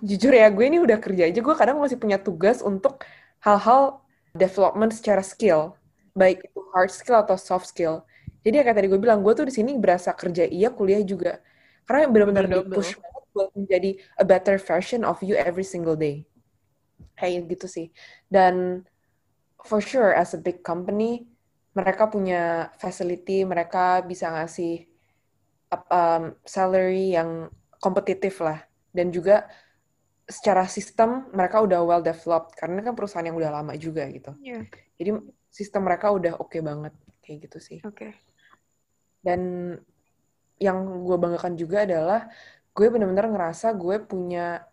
[0.00, 3.04] jujur ya, gue ini udah kerja aja, gue kadang masih punya tugas untuk
[3.44, 4.04] hal-hal
[4.34, 5.76] development secara skill
[6.14, 8.06] baik itu hard skill atau soft skill.
[8.46, 11.42] Jadi kayak tadi gue bilang, gue tuh di sini berasa kerja iya, kuliah juga.
[11.84, 16.24] Karena benar-benar di push banget buat menjadi a better version of you every single day.
[17.18, 17.86] Kayak gitu sih.
[18.30, 18.86] Dan
[19.66, 21.26] for sure as a big company,
[21.74, 24.86] mereka punya facility, mereka bisa ngasih
[25.88, 27.50] um, salary yang
[27.82, 28.62] kompetitif lah.
[28.94, 29.48] Dan juga
[30.24, 34.32] secara sistem mereka udah well developed karena kan perusahaan yang udah lama juga gitu.
[34.40, 34.64] Yeah.
[34.96, 35.10] Jadi
[35.52, 37.78] sistem mereka udah oke okay banget kayak gitu sih.
[37.84, 38.08] Oke.
[38.08, 38.12] Okay.
[39.20, 39.40] Dan
[40.60, 42.30] yang gue banggakan juga adalah
[42.74, 44.64] gue bener-bener ngerasa gue punya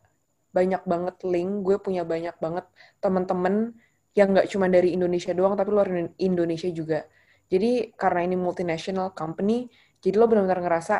[0.52, 2.66] banyak banget link, gue punya banyak banget
[3.00, 3.72] teman-teman
[4.12, 5.88] yang nggak cuma dari Indonesia doang, tapi luar
[6.20, 7.08] Indonesia juga.
[7.48, 9.72] Jadi karena ini multinational company,
[10.02, 10.96] jadi lo benar-benar ngerasa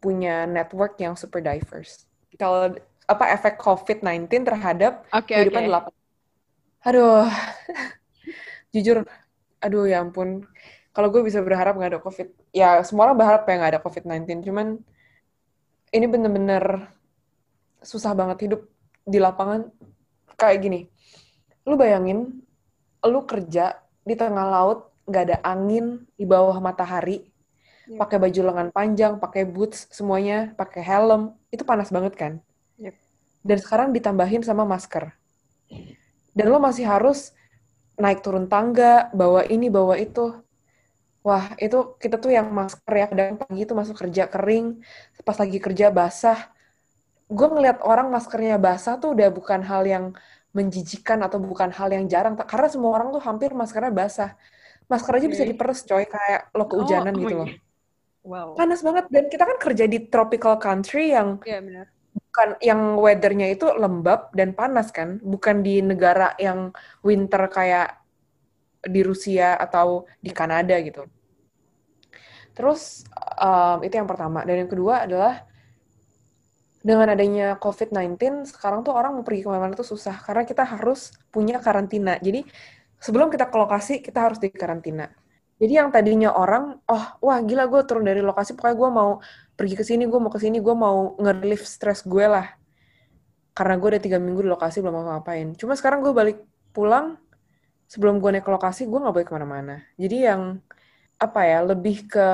[0.00, 2.08] punya network yang super diverse.
[2.38, 2.72] Kalau
[3.04, 5.92] apa efek COVID-19 terhadap okay, kehidupan okay.
[6.80, 7.28] Aduh,
[8.74, 9.02] jujur
[9.60, 10.46] aduh ya ampun
[10.90, 14.02] kalau gue bisa berharap nggak ada covid ya semua orang berharap ya nggak ada covid
[14.08, 14.66] 19 cuman
[15.90, 16.64] ini bener-bener
[17.84, 18.62] susah banget hidup
[19.04, 19.68] di lapangan
[20.38, 20.80] kayak gini
[21.68, 22.40] lu bayangin
[23.04, 23.76] lu kerja
[24.06, 27.26] di tengah laut nggak ada angin di bawah matahari
[27.90, 27.98] yep.
[27.98, 32.32] pakai baju lengan panjang pakai boots semuanya pakai helm itu panas banget kan
[32.78, 32.94] yep.
[33.42, 35.10] dan sekarang ditambahin sama masker
[36.30, 37.34] dan lo masih harus
[38.00, 40.40] naik turun tangga, bawa ini, bawa itu.
[41.20, 44.80] Wah, itu kita tuh yang masker ya, kadang pagi itu masuk kerja kering,
[45.20, 46.48] pas lagi kerja basah.
[47.28, 50.04] Gue ngeliat orang maskernya basah tuh udah bukan hal yang
[50.56, 54.30] menjijikan atau bukan hal yang jarang, karena semua orang tuh hampir maskernya basah.
[54.88, 55.32] Masker aja okay.
[55.36, 57.50] bisa diperes coy, kayak lo kehujanan oh, gitu loh.
[58.20, 58.54] Wow.
[58.54, 61.86] Panas banget, dan kita kan kerja di tropical country yang yeah, benar
[62.30, 66.70] bukan yang weathernya itu lembab dan panas kan, bukan di negara yang
[67.02, 67.98] winter kayak
[68.86, 71.10] di Rusia atau di Kanada gitu.
[72.54, 73.02] Terus
[73.38, 75.42] um, itu yang pertama dan yang kedua adalah
[76.80, 81.12] dengan adanya COVID-19 sekarang tuh orang mau pergi ke mana-mana tuh susah karena kita harus
[81.28, 82.16] punya karantina.
[82.22, 82.46] Jadi
[82.96, 85.10] sebelum kita ke lokasi kita harus di karantina.
[85.60, 89.10] Jadi yang tadinya orang, oh wah gila gue turun dari lokasi, pokoknya gue mau
[89.52, 92.48] pergi ke sini, gue mau ke sini, gue mau nge-relief stres gue lah.
[93.52, 95.52] Karena gue udah tiga minggu di lokasi belum mau ngapain.
[95.60, 96.40] Cuma sekarang gue balik
[96.72, 97.20] pulang,
[97.84, 99.76] sebelum gue naik ke lokasi, gue gak boleh ke mana-mana.
[100.00, 100.64] Jadi yang,
[101.20, 102.28] apa ya, lebih ke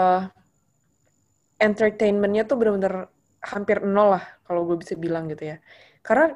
[1.59, 3.11] entertainment-nya tuh bener-bener
[3.43, 5.57] hampir nol lah, kalau gue bisa bilang gitu ya.
[5.99, 6.31] Karena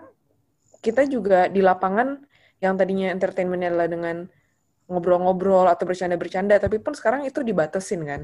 [0.82, 2.18] kita juga di lapangan,
[2.58, 4.16] yang tadinya entertainment-nya adalah dengan
[4.90, 8.22] ngobrol-ngobrol atau bercanda-bercanda, tapi pun sekarang itu dibatasin kan.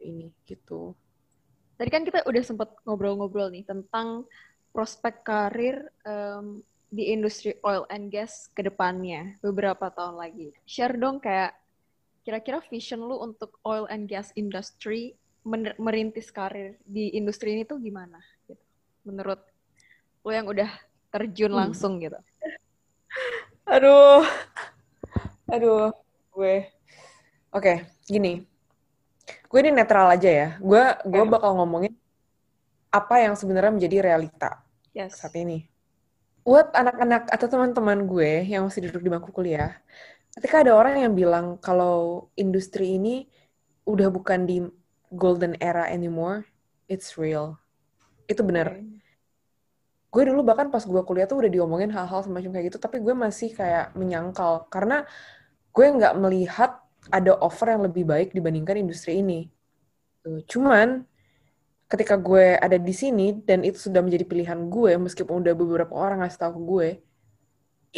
[0.00, 0.96] Ini gitu.
[1.76, 4.24] Tadi kan kita udah sempat ngobrol-ngobrol nih tentang
[4.72, 10.56] prospek karir um, di industri oil and gas ke depannya beberapa tahun lagi.
[10.64, 11.52] Share dong kayak
[12.24, 15.12] kira-kira vision lu untuk oil and gas industry
[15.76, 18.64] merintis karir di industri ini tuh gimana gitu.
[19.04, 19.40] Menurut
[20.22, 20.70] lu yang udah
[21.12, 21.60] terjun hmm.
[21.66, 22.16] langsung gitu.
[23.74, 24.24] Aduh,
[25.50, 25.90] Aduh,
[26.34, 26.70] gue.
[27.50, 27.76] Oke, okay,
[28.06, 28.46] gini.
[29.50, 30.48] Gue ini netral aja ya.
[30.62, 31.94] Gue gue bakal ngomongin
[32.92, 34.62] apa yang sebenarnya menjadi realita
[34.94, 35.18] yes.
[35.18, 35.66] saat ini.
[36.42, 39.78] Buat anak-anak atau teman-teman gue yang masih duduk di bangku kuliah,
[40.34, 43.30] ketika ada orang yang bilang kalau industri ini
[43.86, 44.62] udah bukan di
[45.14, 46.46] golden era anymore,
[46.90, 47.58] it's real.
[48.26, 48.74] Itu benar.
[48.78, 49.01] Okay
[50.12, 53.16] gue dulu bahkan pas gue kuliah tuh udah diomongin hal-hal semacam kayak gitu tapi gue
[53.16, 55.08] masih kayak menyangkal karena
[55.72, 59.48] gue nggak melihat ada offer yang lebih baik dibandingkan industri ini.
[60.46, 61.02] Cuman
[61.90, 66.22] ketika gue ada di sini dan itu sudah menjadi pilihan gue meskipun udah beberapa orang
[66.22, 66.88] ngasih tahu ke gue,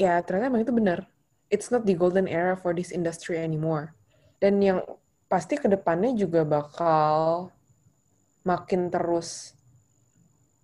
[0.06, 1.04] ya ternyata emang itu benar.
[1.52, 3.92] It's not the golden era for this industry anymore.
[4.40, 4.80] Dan yang
[5.28, 7.50] pasti ke depannya juga bakal
[8.46, 9.52] makin terus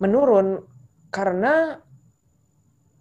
[0.00, 0.64] menurun
[1.10, 1.82] karena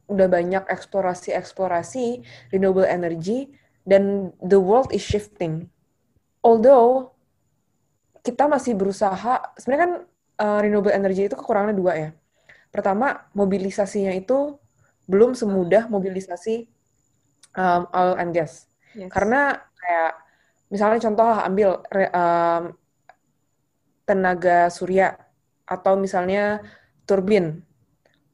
[0.10, 3.53] udah banyak eksplorasi-eksplorasi renewable energy
[3.86, 5.70] dan the world is shifting.
[6.41, 7.14] Although
[8.26, 9.93] kita masih berusaha, sebenarnya kan
[10.41, 12.10] uh, renewable energy itu kekurangannya dua ya.
[12.74, 14.57] Pertama, mobilisasinya itu
[15.10, 16.70] belum semudah mobilisasi
[17.57, 18.70] um, oil and gas.
[18.93, 19.10] Yes.
[19.10, 20.14] Karena kayak
[20.70, 21.70] misalnya contoh ambil
[22.14, 22.64] um,
[24.05, 25.18] tenaga surya
[25.66, 26.66] atau misalnya
[27.05, 27.62] turbin,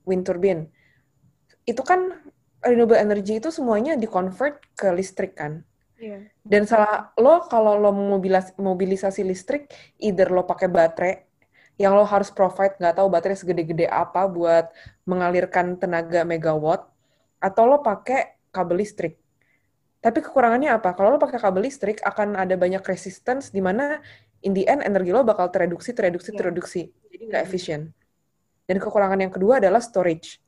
[0.06, 0.70] wind turbine
[1.66, 2.14] itu kan
[2.62, 5.66] renewable energy itu semuanya di-convert ke listrik kan.
[5.96, 6.30] Yeah.
[6.46, 9.70] Dan salah lo kalau lo mobilis mobilisasi listrik,
[10.02, 11.14] either lo pakai baterai
[11.76, 14.72] yang lo harus provide nggak tahu baterai segede-gede apa buat
[15.04, 16.88] mengalirkan tenaga megawatt,
[17.42, 19.16] atau lo pakai kabel listrik.
[20.00, 20.94] Tapi kekurangannya apa?
[20.94, 24.00] Kalau lo pakai kabel listrik akan ada banyak resistance di mana
[24.46, 26.40] in the end energi lo bakal tereduksi, tereduksi, yeah.
[26.40, 26.82] tereduksi.
[27.10, 27.50] Jadi nggak hmm.
[27.50, 27.82] efisien.
[28.66, 30.42] Dan kekurangan yang kedua adalah storage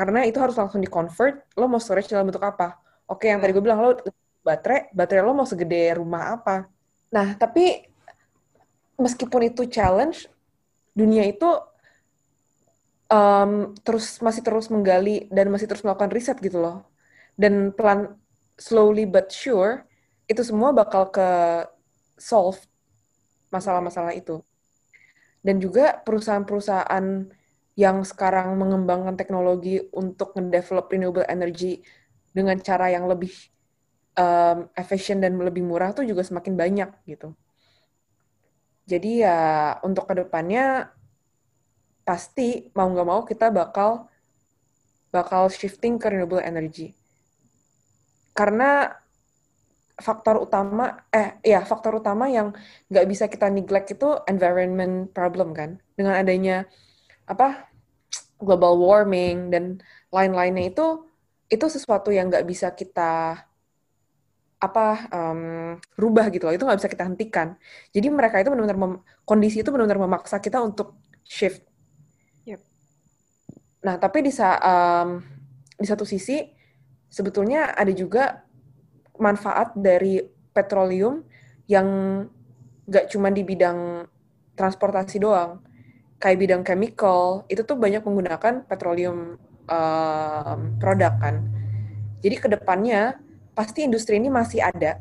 [0.00, 2.78] karena itu harus langsung di-convert, lo mau storage dalam bentuk apa?
[3.04, 4.00] Oke, yang tadi gue bilang, lo
[4.40, 6.64] baterai, baterai lo mau segede rumah apa?
[7.12, 7.84] Nah, tapi
[8.96, 10.24] meskipun itu challenge,
[10.96, 11.44] dunia itu
[13.12, 16.86] um, terus masih terus menggali dan masih terus melakukan riset gitu loh.
[17.36, 18.16] Dan pelan,
[18.56, 19.84] slowly but sure,
[20.32, 21.28] itu semua bakal ke
[22.16, 22.56] solve
[23.52, 24.40] masalah-masalah itu.
[25.40, 27.06] Dan juga perusahaan-perusahaan
[27.78, 31.80] yang sekarang mengembangkan teknologi untuk ngedevelop renewable energy
[32.36, 33.32] dengan cara yang lebih
[34.20, 37.32] um, efisien dan lebih murah tuh juga semakin banyak gitu.
[38.84, 40.90] Jadi ya untuk ke depannya
[42.02, 44.10] pasti mau nggak mau kita bakal
[45.14, 46.94] bakal shifting ke renewable energy.
[48.34, 48.99] Karena
[50.00, 52.56] faktor utama eh ya faktor utama yang
[52.88, 55.78] nggak bisa kita neglect itu environment problem kan.
[55.94, 56.66] Dengan adanya
[57.28, 57.70] apa
[58.40, 59.78] global warming dan
[60.10, 61.06] lain-lainnya itu
[61.52, 63.44] itu sesuatu yang nggak bisa kita
[64.60, 65.40] apa um,
[65.96, 67.56] rubah gitu loh itu nggak bisa kita hentikan
[67.96, 71.64] jadi mereka itu benar-benar kondisi itu benar-benar memaksa kita untuk shift
[72.44, 72.60] yep.
[73.80, 75.24] nah tapi di um,
[75.80, 76.44] di satu sisi
[77.08, 78.44] sebetulnya ada juga
[79.20, 81.22] manfaat dari petroleum
[81.70, 81.86] yang
[82.90, 84.08] nggak cuma di bidang
[84.58, 85.62] transportasi doang
[86.20, 89.40] kayak bidang chemical itu tuh banyak menggunakan petroleum
[89.70, 91.40] um, produk kan.
[92.20, 93.16] Jadi ke depannya
[93.56, 95.00] pasti industri ini masih ada,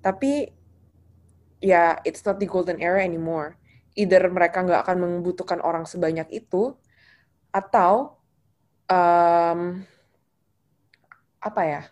[0.00, 0.48] tapi
[1.60, 3.60] ya it's not the golden era anymore.
[3.92, 6.72] Either mereka nggak akan membutuhkan orang sebanyak itu,
[7.52, 8.16] atau
[8.88, 9.84] um,
[11.44, 11.82] apa ya?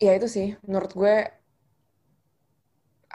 [0.00, 1.14] Ya itu sih, menurut gue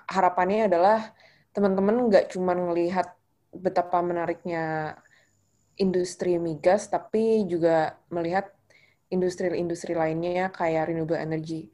[0.06, 1.18] harapannya adalah
[1.50, 3.08] teman-teman nggak cuma ngelihat
[3.50, 4.94] betapa menariknya
[5.76, 8.54] industri migas, tapi juga melihat
[9.10, 11.74] industri-industri lainnya kayak renewable energy.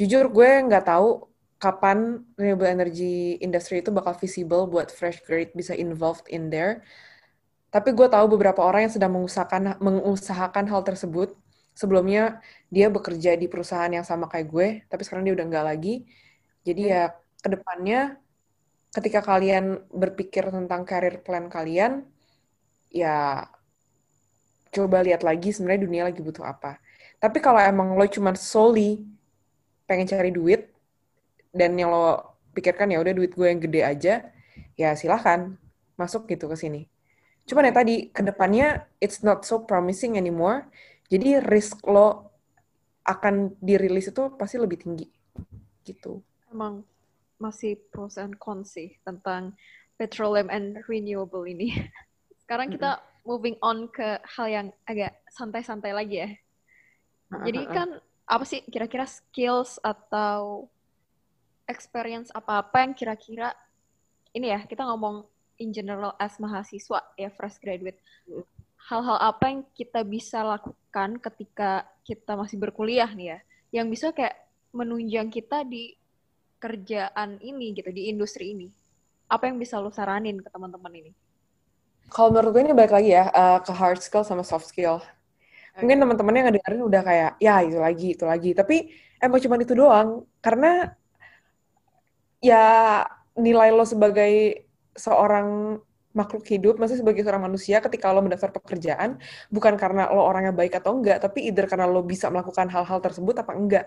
[0.00, 5.72] Jujur gue nggak tahu kapan renewable energy industry itu bakal visible buat fresh grade bisa
[5.72, 6.84] involved in there.
[7.72, 11.36] Tapi gue tahu beberapa orang yang sedang mengusahakan mengusahakan hal tersebut.
[11.76, 12.40] Sebelumnya
[12.72, 16.08] dia bekerja di perusahaan yang sama kayak gue, tapi sekarang dia udah nggak lagi.
[16.64, 17.12] Jadi ya
[17.44, 18.16] ke depannya
[18.96, 22.08] ketika kalian berpikir tentang career plan kalian,
[22.88, 23.44] ya
[24.72, 26.80] coba lihat lagi sebenarnya dunia lagi butuh apa.
[27.20, 29.04] Tapi kalau emang lo cuma solely
[29.84, 30.72] pengen cari duit
[31.52, 34.14] dan yang lo pikirkan ya udah duit gue yang gede aja,
[34.80, 35.60] ya silahkan
[36.00, 36.88] masuk gitu ke sini.
[37.44, 40.66] Cuman ya tadi ke depannya it's not so promising anymore.
[41.06, 42.34] Jadi risk lo
[43.06, 45.06] akan dirilis itu pasti lebih tinggi
[45.86, 46.18] gitu.
[46.50, 46.82] Emang
[47.38, 49.54] masih pros and cons sih tentang
[49.94, 51.70] petroleum and renewable ini.
[52.42, 56.30] Sekarang kita moving on ke hal yang agak santai-santai lagi ya.
[57.42, 60.70] Jadi kan apa sih kira-kira skills atau
[61.66, 63.50] experience apa-apa yang kira-kira
[64.30, 65.26] ini ya kita ngomong
[65.58, 67.98] in general as mahasiswa ya fresh graduate.
[68.86, 73.38] Hal-hal apa yang kita bisa lakukan ketika kita masih berkuliah nih ya,
[73.82, 74.38] yang bisa kayak
[74.70, 75.98] menunjang kita di
[76.62, 78.70] kerjaan ini gitu di industri ini?
[79.26, 81.10] Apa yang bisa lo saranin ke teman-teman ini?
[82.06, 85.02] Kalau menurut gue ini balik lagi ya uh, ke hard skill sama soft skill.
[85.02, 85.82] Okay.
[85.82, 89.74] Mungkin teman-teman yang ngedengerin udah kayak ya itu lagi itu lagi, tapi emang cuma itu
[89.74, 90.94] doang karena
[92.38, 93.02] ya
[93.34, 94.62] nilai lo sebagai
[94.94, 95.82] seorang
[96.16, 99.20] makhluk hidup, masih sebagai seorang manusia ketika lo mendaftar pekerjaan,
[99.52, 103.36] bukan karena lo orangnya baik atau enggak, tapi either karena lo bisa melakukan hal-hal tersebut
[103.36, 103.86] apa enggak.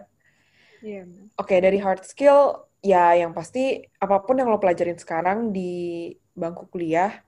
[0.86, 1.10] Yeah.
[1.36, 6.14] Oke, okay, dari hard skill, ya yang pasti apa pun yang lo pelajarin sekarang di
[6.38, 7.26] bangku kuliah,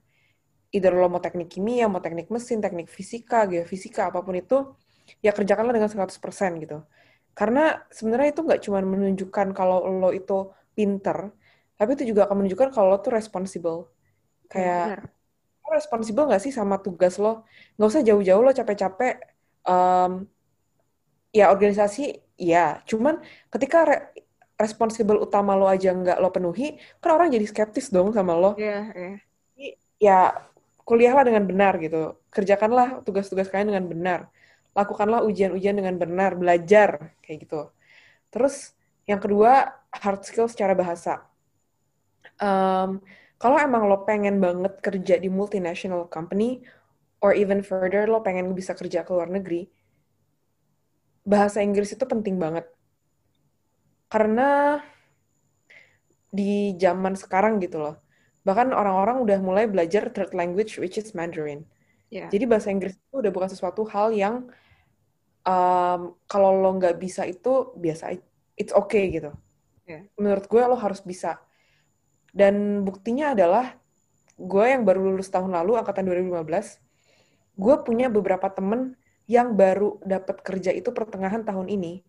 [0.69, 4.77] either lo mau teknik kimia, mau teknik mesin, teknik fisika, geofisika, apa pun itu,
[5.19, 6.85] ya kerjakanlah dengan 100% gitu.
[7.33, 11.33] Karena sebenarnya itu nggak cuma menunjukkan kalau lo itu pinter,
[11.75, 13.89] tapi itu juga akan menunjukkan kalau lo tuh responsible.
[14.51, 15.07] Kayak,
[15.63, 17.47] lo responsible nggak sih sama tugas lo?
[17.79, 19.15] Nggak usah jauh-jauh lo capek-capek,
[19.63, 20.27] um,
[21.31, 22.83] ya organisasi, ya.
[22.83, 23.97] Cuman ketika re
[24.59, 28.53] responsible utama lo aja nggak lo penuhi, kan orang jadi skeptis dong sama lo.
[28.59, 28.91] Yeah.
[28.93, 29.15] Yeah.
[29.97, 30.19] Ya,
[30.85, 32.19] kuliahlah dengan benar gitu.
[32.29, 34.19] Kerjakanlah tugas-tugas kalian dengan benar.
[34.75, 37.71] Lakukanlah ujian-ujian dengan benar, belajar kayak gitu.
[38.29, 38.75] Terus
[39.09, 41.25] yang kedua hard skill secara bahasa.
[42.37, 43.01] Um,
[43.41, 46.61] kalau emang lo pengen banget kerja di multinational company,
[47.25, 49.65] or even further lo pengen bisa kerja ke luar negeri,
[51.25, 52.69] bahasa Inggris itu penting banget.
[54.13, 54.77] Karena
[56.29, 57.95] di zaman sekarang gitu loh,
[58.45, 61.65] bahkan orang-orang udah mulai belajar third language which is Mandarin.
[62.13, 62.29] Yeah.
[62.29, 64.53] Jadi bahasa Inggris itu udah bukan sesuatu hal yang
[65.47, 68.21] um, kalau lo nggak bisa itu biasa,
[68.53, 69.33] it's okay gitu.
[69.89, 70.05] Yeah.
[70.13, 71.41] Menurut gue lo harus bisa.
[72.31, 73.75] Dan buktinya adalah
[74.39, 76.79] gue yang baru lulus tahun lalu angkatan 2015,
[77.59, 78.95] gue punya beberapa temen
[79.29, 82.01] yang baru dapat kerja itu pertengahan tahun ini.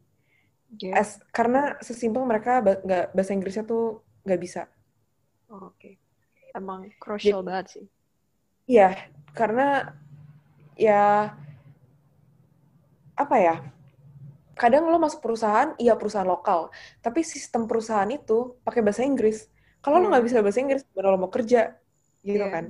[0.81, 0.97] Yeah.
[0.97, 4.71] As, karena sesimpel mereka nggak bahasa Inggrisnya tuh nggak bisa.
[5.53, 5.77] Oh, Oke.
[5.77, 5.95] Okay
[6.55, 7.87] emang crucial Jadi, banget sih.
[8.69, 8.89] Iya,
[9.35, 9.97] karena
[10.79, 11.35] ya
[13.17, 13.57] apa ya?
[14.53, 16.71] Kadang lo masuk perusahaan, iya perusahaan lokal,
[17.01, 19.49] tapi sistem perusahaan itu pakai bahasa Inggris.
[19.83, 20.05] Kalau hmm.
[20.07, 21.75] lo nggak bisa bahasa Inggris, baru lo mau kerja,
[22.23, 22.55] gitu yeah.
[22.55, 22.65] kan?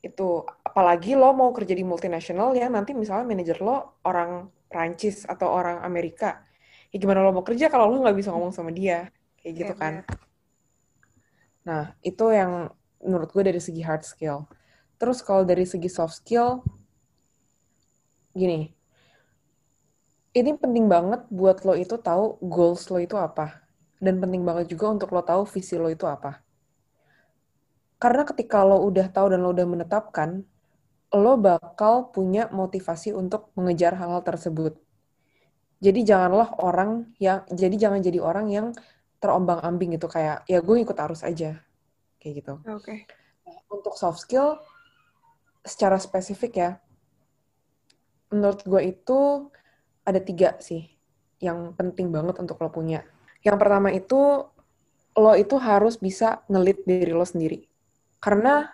[0.00, 5.50] Itu apalagi lo mau kerja di multinasional ya nanti misalnya manajer lo orang Prancis atau
[5.50, 6.46] orang Amerika.
[6.94, 9.10] Ya gimana lo mau kerja kalau lo nggak bisa ngomong sama dia,
[9.42, 9.94] kayak gitu yeah, kan?
[10.06, 10.24] Yeah.
[11.66, 12.70] Nah, itu yang
[13.02, 14.46] menurut gue dari segi hard skill.
[15.02, 16.62] Terus kalau dari segi soft skill,
[18.30, 18.70] gini,
[20.30, 23.65] ini penting banget buat lo itu tahu goals lo itu apa.
[23.96, 26.44] Dan penting banget juga untuk lo tahu visi lo itu apa.
[27.96, 30.44] Karena ketika lo udah tahu dan lo udah menetapkan,
[31.16, 34.76] lo bakal punya motivasi untuk mengejar hal-hal tersebut.
[35.80, 38.66] Jadi janganlah orang yang, jadi jangan jadi orang yang
[39.20, 41.60] terombang-ambing gitu kayak ya gue ikut arus aja
[42.20, 42.54] kayak gitu.
[42.68, 42.84] Oke.
[42.84, 42.98] Okay.
[43.72, 44.60] Untuk soft skill
[45.64, 46.70] secara spesifik ya,
[48.28, 49.48] menurut gue itu
[50.04, 50.84] ada tiga sih
[51.40, 53.04] yang penting banget untuk lo punya.
[53.46, 54.50] Yang pertama itu
[55.16, 57.62] lo itu harus bisa ngelit diri lo sendiri.
[58.18, 58.66] Karena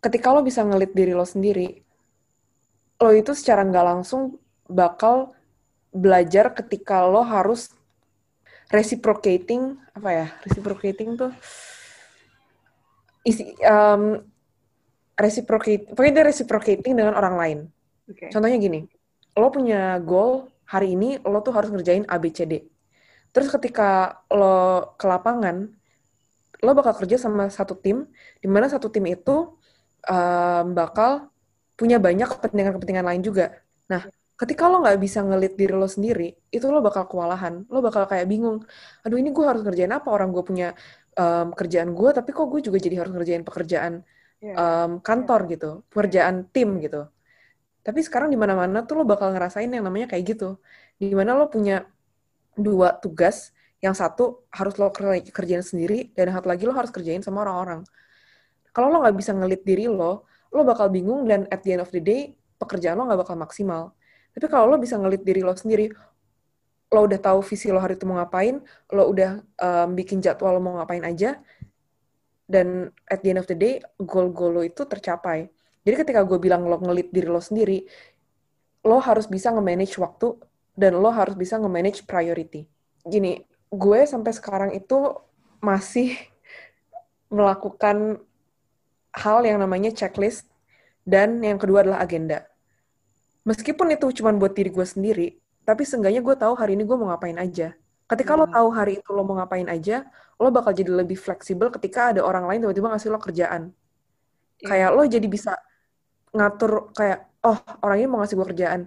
[0.00, 1.84] ketika lo bisa ngelit diri lo sendiri,
[2.96, 5.36] lo itu secara nggak langsung bakal
[5.92, 7.76] belajar ketika lo harus
[8.72, 11.30] reciprocating apa ya reciprocating tuh
[13.22, 14.18] isi um,
[15.14, 17.58] reciprocate pokoknya dia reciprocating dengan orang lain.
[18.06, 18.30] Okay.
[18.30, 18.86] Contohnya gini,
[19.34, 22.75] lo punya goal hari ini lo tuh harus ngerjain ABCD.
[23.36, 25.68] Terus ketika lo ke lapangan,
[26.64, 28.08] lo bakal kerja sama satu tim,
[28.40, 29.52] di mana satu tim itu
[30.08, 31.28] um, bakal
[31.76, 33.52] punya banyak kepentingan-kepentingan lain juga.
[33.92, 34.08] Nah,
[34.40, 37.68] ketika lo nggak bisa ngelit diri lo sendiri, itu lo bakal kewalahan.
[37.68, 38.64] Lo bakal kayak bingung,
[39.04, 40.08] aduh ini gue harus ngerjain apa?
[40.08, 40.72] Orang gue punya
[41.16, 44.04] um, kerjaan gue tapi kok gue juga jadi harus ngerjain pekerjaan
[44.44, 47.08] um, kantor gitu pekerjaan tim gitu
[47.82, 50.60] tapi sekarang di mana-mana tuh lo bakal ngerasain yang namanya kayak gitu
[51.00, 51.88] di mana lo punya
[52.56, 53.52] dua tugas.
[53.84, 57.84] Yang satu harus lo kerjain sendiri dan satu lagi lo harus kerjain sama orang-orang.
[58.72, 61.92] Kalau lo nggak bisa ngelit diri lo lo bakal bingung dan at the end of
[61.92, 63.92] the day pekerjaan lo nggak bakal maksimal.
[64.32, 65.92] Tapi kalau lo bisa ngelit diri lo sendiri
[66.86, 68.62] lo udah tahu visi lo hari itu mau ngapain,
[68.94, 71.42] lo udah um, bikin jadwal lo mau ngapain aja,
[72.46, 75.50] dan at the end of the day, goal-goal lo itu tercapai.
[75.82, 77.82] Jadi ketika gue bilang lo ngelit diri lo sendiri,
[78.86, 80.38] lo harus bisa nge-manage waktu,
[80.76, 82.68] dan lo harus bisa nge-manage priority.
[83.02, 83.40] Gini,
[83.72, 85.16] gue sampai sekarang itu
[85.64, 86.14] masih
[87.36, 88.20] melakukan
[89.16, 90.46] hal yang namanya checklist,
[91.08, 92.44] dan yang kedua adalah agenda.
[93.48, 95.28] Meskipun itu cuma buat diri gue sendiri,
[95.62, 97.72] tapi seenggaknya gue tahu hari ini gue mau ngapain aja.
[98.06, 98.40] Ketika hmm.
[98.42, 100.06] lo tahu hari itu lo mau ngapain aja,
[100.36, 103.62] lo bakal jadi lebih fleksibel ketika ada orang lain tiba-tiba ngasih lo kerjaan.
[104.60, 104.68] Yeah.
[104.68, 105.52] Kayak lo jadi bisa
[106.34, 108.80] ngatur kayak, oh orang ini mau ngasih gue kerjaan.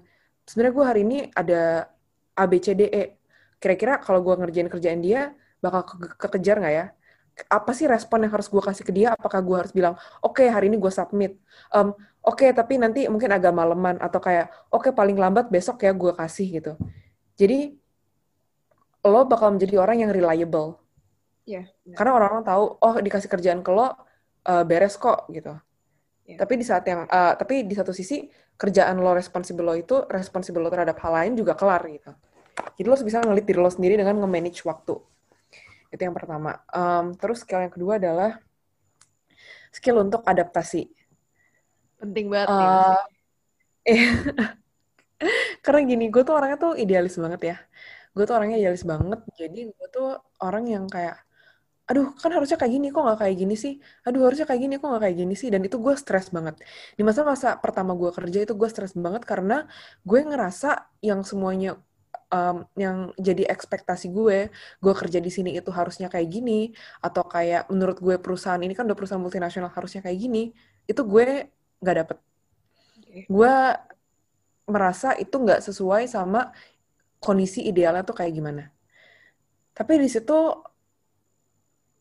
[0.49, 1.85] Sebenarnya gue hari ini ada
[2.33, 3.21] A, B, C, D, E.
[3.61, 6.85] Kira-kira kalau gue ngerjain kerjaan dia, bakal ke kekejar nggak ya?
[7.53, 9.13] Apa sih respon yang harus gue kasih ke dia?
[9.13, 9.93] Apakah gue harus bilang,
[10.25, 11.37] oke okay, hari ini gue submit.
[11.69, 11.93] Um,
[12.23, 15.95] oke okay, tapi nanti mungkin agak maleman atau kayak oke okay, paling lambat besok ya
[15.95, 16.73] gue kasih gitu
[17.39, 17.73] jadi
[19.07, 20.77] lo bakal menjadi orang yang reliable
[21.47, 25.55] yeah, karena orang-orang tahu oh dikasih kerjaan ke lo uh, beres kok gitu
[26.29, 26.37] Yeah.
[26.37, 30.61] Tapi di saat yang uh, tapi di satu sisi kerjaan lo responsible lo itu responsible
[30.61, 32.13] lo terhadap hal lain juga kelar gitu.
[32.77, 34.93] Jadi lo bisa ngelit diri lo sendiri dengan nge-manage waktu.
[35.89, 36.61] Itu yang pertama.
[36.69, 38.37] Um, terus skill yang kedua adalah
[39.73, 40.85] skill untuk adaptasi.
[41.97, 42.69] Penting banget uh, nih.
[45.65, 47.57] Karena gini, gue tuh orangnya tuh idealis banget ya.
[48.15, 49.19] Gue tuh orangnya idealis banget.
[49.35, 51.19] Jadi gue tuh orang yang kayak,
[51.89, 53.73] aduh kan harusnya kayak gini, kok gak kayak gini sih?
[54.05, 55.49] Aduh harusnya kayak gini, kok gak kayak gini sih?
[55.53, 56.61] Dan itu gue stres banget.
[56.97, 59.65] Di masa-masa pertama gue kerja itu gue stres banget karena
[60.05, 61.81] gue ngerasa yang semuanya
[62.29, 66.71] um, yang jadi ekspektasi gue, gue kerja di sini itu harusnya kayak gini,
[67.01, 70.53] atau kayak menurut gue perusahaan ini kan udah perusahaan multinasional harusnya kayak gini,
[70.85, 71.49] itu gue
[71.81, 72.17] nggak dapet.
[73.25, 73.55] Gue
[74.69, 76.53] merasa itu nggak sesuai sama
[77.17, 78.69] kondisi idealnya tuh kayak gimana.
[79.73, 80.68] Tapi di situ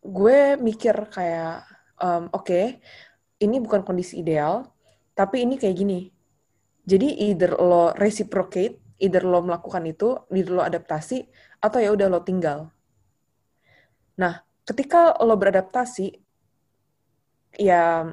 [0.09, 1.68] gue mikir kayak,
[2.00, 2.80] um, oke, okay,
[3.44, 4.72] ini bukan kondisi ideal,
[5.12, 6.00] tapi ini kayak gini.
[6.88, 11.28] Jadi either lo reciprocate, either lo melakukan itu, either lo adaptasi,
[11.61, 12.72] atau ya udah lo tinggal.
[14.16, 16.16] Nah, ketika lo beradaptasi,
[17.61, 18.09] ya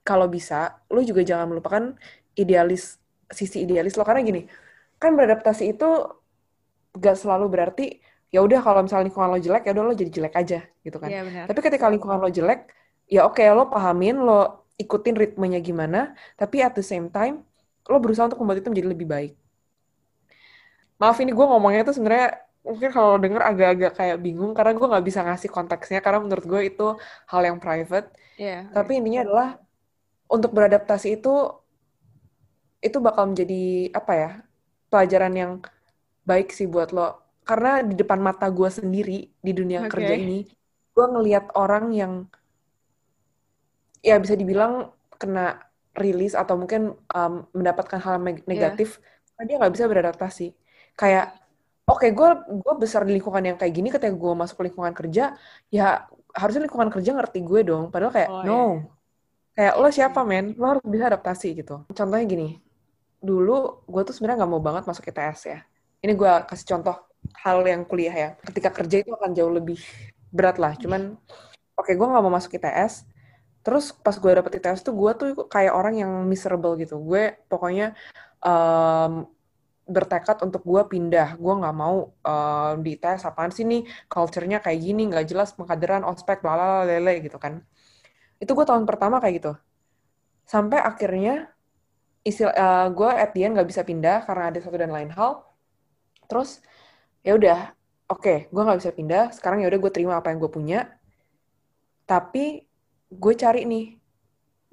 [0.00, 1.92] kalau bisa, lo juga jangan melupakan
[2.34, 2.98] idealis
[3.30, 4.42] sisi idealis lo karena gini
[5.00, 5.90] kan beradaptasi itu
[6.94, 7.86] gak selalu berarti
[8.34, 11.06] ya udah kalau misalnya lingkungan lo jelek ya udah lo jadi jelek aja gitu kan.
[11.06, 12.66] Ya, Tapi ketika lingkungan lo jelek
[13.06, 17.46] ya oke okay, lo pahamin lo ikutin ritmenya gimana tapi at the same time
[17.86, 19.32] lo berusaha untuk membuat itu menjadi lebih baik.
[20.98, 25.04] Maaf ini gue ngomongnya tuh sebenarnya mungkin kalau denger agak-agak kayak bingung karena gue nggak
[25.06, 26.86] bisa ngasih konteksnya karena menurut gue itu
[27.30, 28.10] hal yang private.
[28.34, 29.48] Yeah, Tapi intinya adalah
[30.26, 31.54] untuk beradaptasi itu
[32.82, 34.30] itu bakal menjadi apa ya
[34.90, 35.52] pelajaran yang
[36.26, 39.92] baik sih buat lo karena di depan mata gue sendiri di dunia okay.
[39.92, 40.48] kerja ini
[40.94, 42.12] gue ngelihat orang yang
[44.00, 45.60] ya bisa dibilang kena
[45.94, 48.42] rilis atau mungkin um, mendapatkan hal iya.
[48.44, 49.22] negatif yeah.
[49.30, 50.46] karena dia nggak bisa beradaptasi
[50.98, 51.36] kayak
[51.86, 52.28] oke okay, gue
[52.64, 55.38] gue besar di lingkungan yang kayak gini ketika gue masuk ke lingkungan kerja
[55.70, 58.74] ya harusnya lingkungan kerja ngerti gue dong padahal kayak oh, no yeah.
[59.54, 62.64] kayak lo siapa men lo harus bisa adaptasi gitu contohnya gini
[63.24, 65.58] dulu gue tuh sebenarnya nggak mau banget masuk ITS ya.
[66.04, 66.96] Ini gue kasih contoh
[67.32, 68.30] hal yang kuliah ya.
[68.42, 69.80] Ketika kerja itu akan jauh lebih
[70.34, 70.74] berat lah.
[70.76, 71.16] Cuman
[71.74, 73.08] oke okay, gue nggak mau masuk ITS.
[73.64, 77.00] Terus pas gue dapet ITS tuh gue tuh kayak orang yang miserable gitu.
[77.00, 77.96] Gue pokoknya
[78.44, 79.28] um,
[79.84, 81.36] bertekad untuk gue pindah.
[81.40, 86.04] Gue nggak mau um, di ITS apaan sih nih, culture-nya kayak gini, nggak jelas pengkaderan,
[86.04, 87.64] ospek, lele gitu kan.
[88.40, 89.52] Itu gue tahun pertama kayak gitu.
[90.44, 91.54] Sampai akhirnya
[92.24, 95.44] uh, eh, gue at the end nggak bisa pindah karena ada satu dan lain hal
[96.24, 96.64] terus
[97.24, 97.60] ya udah
[98.12, 100.80] oke okay, gue nggak bisa pindah sekarang ya udah gue terima apa yang gue punya
[102.04, 102.68] tapi
[103.08, 103.96] gue cari nih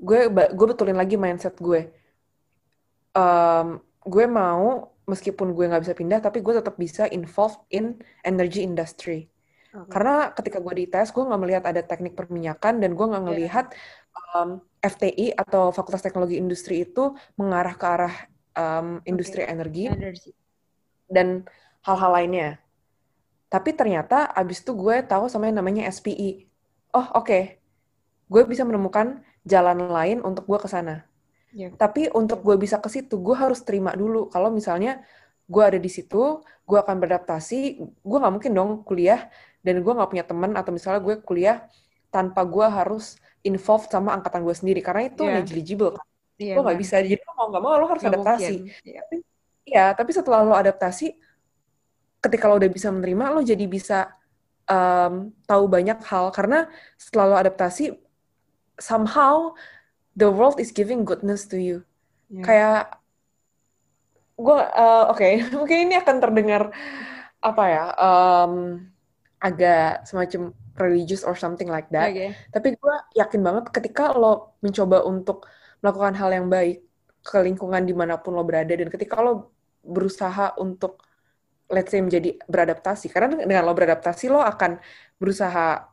[0.01, 1.87] gue gue betulin lagi mindset gue
[3.15, 7.95] um, gue mau meskipun gue nggak bisa pindah tapi gue tetap bisa involved in
[8.27, 9.31] energy industry
[9.71, 9.87] okay.
[9.87, 13.65] karena ketika gue di tes gue nggak melihat ada teknik perminyakan dan gue nggak ngelihat
[13.71, 14.35] yeah.
[14.35, 14.49] um,
[14.81, 18.15] FTI atau Fakultas Teknologi Industri itu mengarah ke arah
[18.57, 19.53] um, industri okay.
[19.53, 20.31] energi, energi
[21.11, 21.45] dan
[21.85, 22.49] hal-hal lainnya.
[23.51, 26.47] Tapi ternyata abis itu gue tahu sama yang namanya SPI.
[26.95, 27.43] Oh oke, okay.
[28.31, 31.03] gue bisa menemukan jalan lain untuk gue ke sana.
[31.51, 31.75] Yeah.
[31.75, 34.31] Tapi untuk gue bisa ke situ, gue harus terima dulu.
[34.31, 35.03] Kalau misalnya
[35.51, 37.59] gue ada di situ, gue akan beradaptasi.
[37.99, 39.27] Gue nggak mungkin dong kuliah
[39.59, 41.67] dan gue nggak punya teman atau misalnya gue kuliah
[42.07, 45.35] tanpa gue harus involved sama angkatan gue sendiri karena itu yeah.
[45.41, 46.05] negligible kan.
[46.41, 48.55] Yeah, lo nggak bisa jadi lo mau nggak mau lo harus gak adaptasi.
[48.81, 48.99] Iya.
[49.05, 49.15] Tapi,
[49.67, 51.13] ya tapi setelah lo adaptasi,
[52.21, 54.13] ketika lo udah bisa menerima, lo jadi bisa
[54.69, 57.97] um, tahu banyak hal karena setelah lo adaptasi,
[58.77, 59.53] somehow
[60.15, 61.83] the world is giving goodness to you.
[62.29, 62.45] Yeah.
[62.45, 62.83] Kayak
[64.41, 65.45] gue uh, oke okay.
[65.57, 66.73] mungkin ini akan terdengar
[67.41, 68.53] apa ya um,
[69.41, 72.13] agak semacam religious or something like that.
[72.13, 72.37] Okay.
[72.53, 75.49] Tapi gue yakin banget ketika lo mencoba untuk
[75.81, 76.85] melakukan hal yang baik
[77.21, 81.01] ke lingkungan di mana pun lo berada dan ketika lo berusaha untuk
[81.71, 84.77] let's say menjadi beradaptasi karena dengan lo beradaptasi lo akan
[85.17, 85.87] berusaha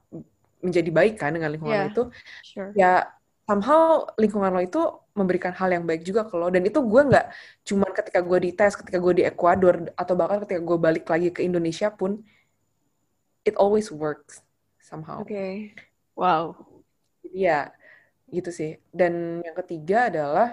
[0.58, 2.02] menjadi baik kan dengan lingkungan yeah, itu
[2.42, 2.70] sure.
[2.74, 3.06] ya
[3.46, 4.82] somehow lingkungan lo itu
[5.14, 7.26] memberikan hal yang baik juga ke lo dan itu gue nggak
[7.62, 11.30] cuman ketika gue di tes ketika gue di Ekuador atau bahkan ketika gue balik lagi
[11.30, 12.22] ke Indonesia pun
[13.48, 14.44] it always works
[14.88, 15.24] somehow.
[15.24, 15.32] Oke.
[15.32, 15.54] Okay.
[16.12, 16.56] Wow.
[17.24, 17.72] Iya,
[18.32, 18.76] gitu sih.
[18.92, 20.48] Dan yang ketiga adalah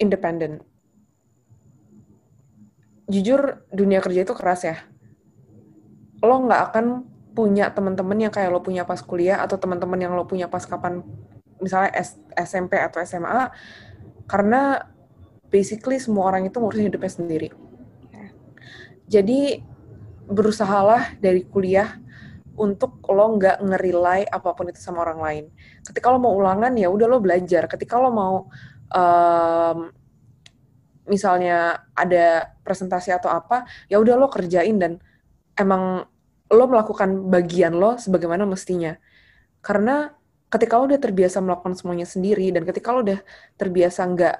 [0.00, 0.60] independent.
[3.04, 4.76] Jujur, dunia kerja itu keras ya.
[6.24, 6.86] Lo nggak akan
[7.34, 11.02] punya teman-teman yang kayak lo punya pas kuliah atau teman-teman yang lo punya pas kapan
[11.58, 13.50] misalnya S, SMP atau SMA
[14.30, 14.86] karena
[15.50, 17.48] basically semua orang itu ngurusin hidupnya sendiri.
[19.04, 19.60] Jadi
[20.24, 22.00] berusahalah dari kuliah
[22.54, 25.44] untuk lo nggak ngerilai apa pun itu sama orang lain.
[25.82, 27.66] Ketika lo mau ulangan ya udah lo belajar.
[27.66, 28.34] Ketika lo mau
[28.94, 29.78] um,
[31.04, 35.00] misalnya ada presentasi atau apa, ya udah lo kerjain dan
[35.56, 36.04] emang
[36.48, 38.96] lo melakukan bagian lo sebagaimana mestinya.
[39.64, 40.12] Karena
[40.48, 43.20] ketika lo udah terbiasa melakukan semuanya sendiri dan ketika lo udah
[43.58, 44.36] terbiasa nggak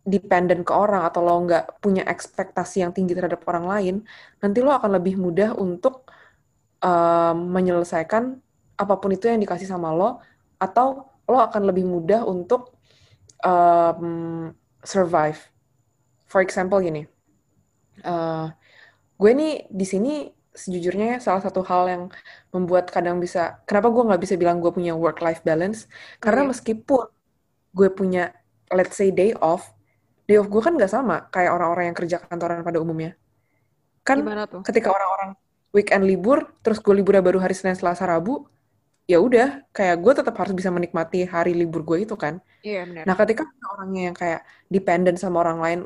[0.00, 3.94] dependent ke orang atau lo nggak punya ekspektasi yang tinggi terhadap orang lain,
[4.40, 6.08] nanti lo akan lebih mudah untuk
[6.80, 8.40] um, menyelesaikan
[8.80, 10.24] apa pun itu yang dikasih sama lo,
[10.56, 12.74] atau lo akan lebih mudah untuk
[13.44, 14.50] um,
[14.80, 15.38] survive.
[16.30, 17.02] For example gini,
[18.06, 18.46] uh,
[19.18, 22.02] gue nih di sini sejujurnya salah satu hal yang
[22.54, 25.90] membuat kadang bisa kenapa gue nggak bisa bilang gue punya work life balance?
[26.22, 26.50] Karena okay.
[26.54, 27.04] meskipun
[27.74, 28.30] gue punya
[28.70, 29.74] let's say day off
[30.30, 33.18] day off gue kan nggak sama kayak orang-orang yang kerja kantoran pada umumnya.
[34.06, 34.22] Kan
[34.62, 35.34] ketika orang-orang
[35.74, 38.46] weekend libur terus gue liburnya baru hari Senin Selasa Rabu
[39.10, 42.38] ya udah kayak gue tetap harus bisa menikmati hari libur gue itu kan.
[42.62, 43.04] Iya benar.
[43.10, 43.42] Nah ketika
[43.74, 45.80] orangnya yang kayak dependent sama orang lain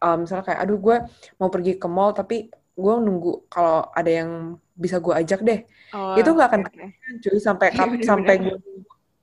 [0.00, 0.96] um, misalnya kayak aduh gue
[1.40, 4.30] mau pergi ke mall tapi gue nunggu kalau ada yang
[4.76, 5.60] bisa gue ajak deh.
[5.96, 6.88] Oh, itu nggak akan okay.
[7.24, 7.68] cuy sampai
[8.08, 8.56] sampai gue,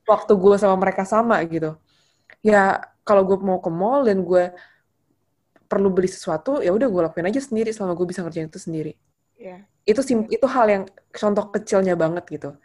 [0.10, 1.78] waktu gue sama mereka sama gitu.
[2.42, 4.50] Ya kalau gue mau ke mall dan gue
[5.70, 8.94] perlu beli sesuatu ya udah gue lakuin aja sendiri selama gue bisa ngerjain itu sendiri.
[9.34, 9.68] Yeah.
[9.84, 12.56] itu sim itu hal yang contoh kecilnya banget gitu.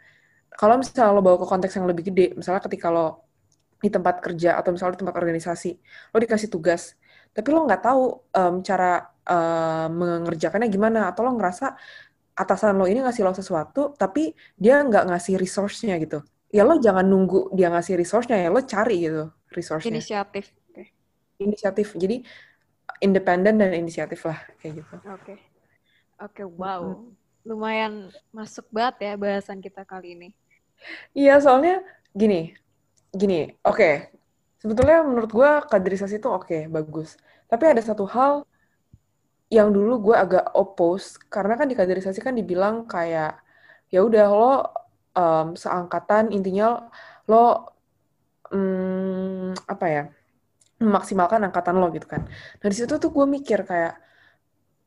[0.55, 3.27] Kalau misalnya lo bawa ke konteks yang lebih gede misalnya ketika lo
[3.83, 5.71] di tempat kerja atau misalnya di tempat organisasi
[6.15, 6.95] lo dikasih tugas
[7.33, 8.03] tapi lo nggak tahu
[8.35, 11.77] um, cara uh, mengerjakannya gimana atau lo ngerasa
[12.39, 17.05] atasan lo ini ngasih lo sesuatu tapi dia nggak ngasih resource-nya gitu ya lo jangan
[17.05, 20.87] nunggu dia ngasih resource-nya ya lo cari gitu resource-nya inisiatif okay.
[21.37, 22.23] inisiatif jadi
[23.03, 25.37] independen dan inisiatif lah kayak gitu oke okay.
[26.23, 27.11] oke okay, wow -hmm.
[27.45, 27.93] lumayan
[28.33, 30.29] masuk banget ya bahasan kita kali ini
[31.13, 31.83] iya soalnya
[32.15, 32.55] gini
[33.13, 33.93] gini oke okay.
[34.59, 37.15] Sebetulnya menurut gue kaderisasi itu oke okay, bagus
[37.47, 38.45] tapi ada satu hal
[39.49, 43.41] yang dulu gue agak oppose karena kan di kaderisasi kan dibilang kayak
[43.89, 44.53] ya udah lo
[45.17, 46.85] um, seangkatan intinya
[47.25, 47.65] lo
[48.53, 50.03] um, apa ya
[50.79, 52.23] memaksimalkan angkatan lo gitu kan.
[52.29, 53.99] Nah di situ tuh gue mikir kayak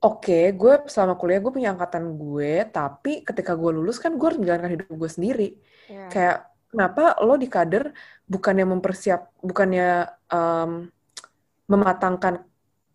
[0.00, 4.24] oke okay, gue selama kuliah gue punya angkatan gue tapi ketika gue lulus kan gue
[4.24, 5.48] harus menjalankan hidup gue sendiri.
[5.90, 6.08] Yeah.
[6.08, 6.38] Kayak
[6.72, 7.92] kenapa lo di kader
[8.24, 10.88] bukannya mempersiap bukannya um,
[11.68, 12.48] mematangkan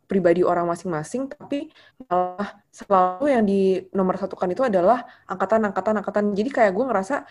[0.08, 1.68] pribadi orang masing-masing, tapi
[2.08, 6.26] malah selalu yang di nomor satukan itu adalah angkatan, angkatan, angkatan.
[6.32, 7.28] Jadi kayak gue ngerasa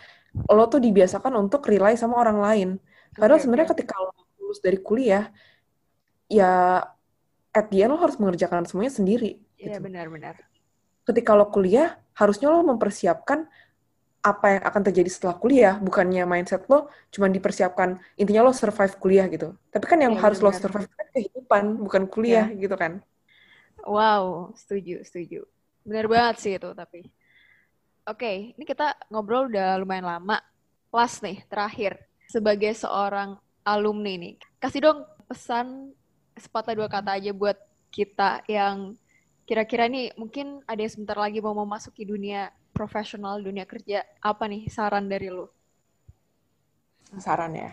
[0.53, 2.69] lo tuh dibiasakan untuk rely sama orang lain.
[3.17, 3.77] Padahal okay, sebenarnya okay.
[3.81, 5.33] ketika lo lulus dari kuliah,
[6.29, 6.85] ya
[7.57, 9.41] at the end lo harus mengerjakan semuanya sendiri.
[9.57, 9.89] Iya gitu.
[9.89, 10.37] benar-benar.
[11.09, 13.49] Ketika lo kuliah, harusnya lo mempersiapkan
[14.27, 19.31] apa yang akan terjadi setelah kuliah, bukannya mindset lo cuma dipersiapkan intinya lo survive kuliah
[19.31, 19.55] gitu.
[19.71, 20.51] Tapi kan yang ya, harus benar.
[20.51, 22.59] lo survive kan kehidupan, bukan kuliah ya.
[22.59, 22.99] gitu kan.
[23.87, 25.47] Wow, setuju, setuju.
[25.87, 27.07] Benar banget sih itu tapi.
[28.07, 30.43] Oke, okay, ini kita ngobrol udah lumayan lama.
[30.91, 31.95] Last nih, terakhir.
[32.27, 34.99] Sebagai seorang alumni nih, kasih dong
[35.31, 35.95] pesan
[36.35, 37.55] sepatah dua kata aja buat
[37.95, 38.99] kita yang
[39.47, 44.69] kira-kira nih mungkin ada yang sebentar lagi mau memasuki dunia profesional dunia kerja, apa nih
[44.69, 45.49] saran dari lu?
[47.17, 47.73] Saran ya.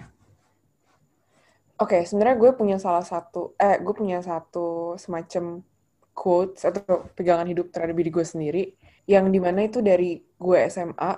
[1.75, 5.59] Oke, okay, sebenarnya gue punya salah satu, eh, gue punya satu semacam
[6.15, 8.63] quotes atau pegangan hidup terhadap diri gue sendiri,
[9.03, 11.11] yang di mana itu dari gue SMA,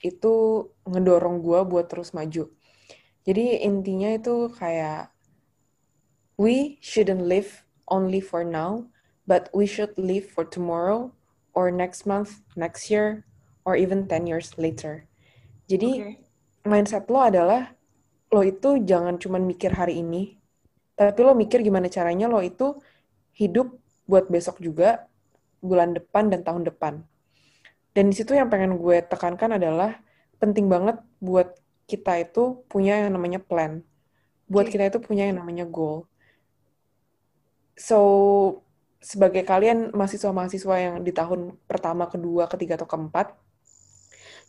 [0.00, 2.48] itu ngedorong gue buat terus maju.
[3.26, 5.10] Jadi intinya itu kayak,
[6.38, 8.86] we shouldn't live only for now,
[9.26, 11.10] but we should live for tomorrow
[11.56, 13.24] or next month, next year,
[13.64, 15.08] or even 10 years later.
[15.66, 16.14] Jadi okay.
[16.68, 17.72] mindset lo adalah
[18.30, 20.36] lo itu jangan cuma mikir hari ini,
[20.94, 22.76] tapi lo mikir gimana caranya lo itu
[23.34, 23.72] hidup
[24.06, 25.08] buat besok juga,
[25.64, 27.02] bulan depan dan tahun depan.
[27.96, 29.98] Dan di situ yang pengen gue tekankan adalah
[30.36, 31.56] penting banget buat
[31.88, 33.80] kita itu punya yang namanya plan.
[34.46, 34.78] Buat okay.
[34.78, 36.06] kita itu punya yang namanya goal.
[37.76, 37.98] So,
[39.06, 43.38] sebagai kalian mahasiswa-mahasiswa yang di tahun pertama, kedua, ketiga, atau keempat,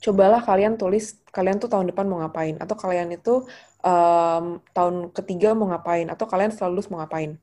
[0.01, 3.45] cobalah kalian tulis kalian tuh tahun depan mau ngapain, atau kalian itu
[3.85, 7.37] um, tahun ketiga mau ngapain, atau kalian setelah lulus mau ngapain.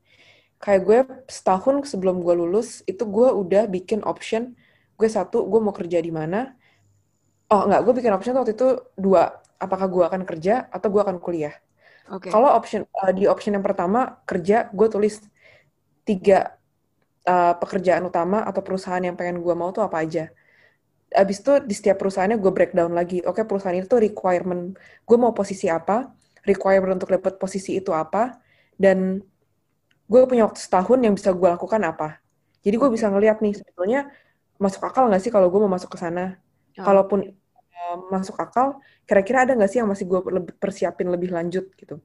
[0.59, 0.99] Kayak gue
[1.31, 4.51] setahun sebelum gue lulus, itu gue udah bikin option,
[4.99, 6.51] gue satu, gue mau kerja di mana,
[7.47, 11.23] oh enggak, gue bikin option waktu itu dua, apakah gue akan kerja atau gue akan
[11.23, 11.55] kuliah.
[12.11, 12.27] Okay.
[12.27, 15.23] Kalau option uh, di option yang pertama kerja, gue tulis
[16.03, 16.59] tiga
[17.25, 20.29] uh, pekerjaan utama atau perusahaan yang pengen gue mau tuh apa aja.
[21.11, 23.21] Abis itu di setiap perusahaannya gue breakdown lagi.
[23.25, 26.09] Oke okay, perusahaan itu requirement gue mau posisi apa,
[26.45, 28.37] requirement untuk dapat posisi itu apa,
[28.77, 29.21] dan
[30.05, 32.21] gue punya waktu setahun yang bisa gue lakukan apa.
[32.61, 34.09] Jadi gue bisa ngeliat nih sebetulnya
[34.57, 36.37] masuk akal nggak sih kalau gue mau masuk ke sana.
[36.77, 36.85] Oh.
[36.85, 40.19] Kalaupun uh, masuk akal, kira-kira ada nggak sih yang masih gue
[40.57, 42.01] persiapin lebih lanjut gitu.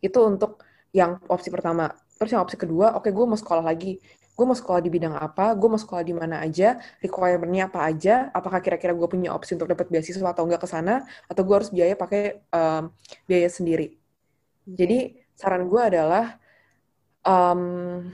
[0.00, 1.92] Itu untuk yang opsi pertama.
[2.20, 3.96] Terus yang opsi kedua, oke okay, gue mau sekolah lagi.
[4.36, 8.28] Gue mau sekolah di bidang apa, gue mau sekolah di mana aja, requirement-nya apa aja,
[8.36, 11.72] apakah kira-kira gue punya opsi untuk dapat beasiswa atau enggak ke sana, atau gue harus
[11.72, 12.92] biaya pakai um,
[13.24, 13.96] biaya sendiri.
[14.68, 16.36] Jadi saran gue adalah
[17.24, 18.04] um,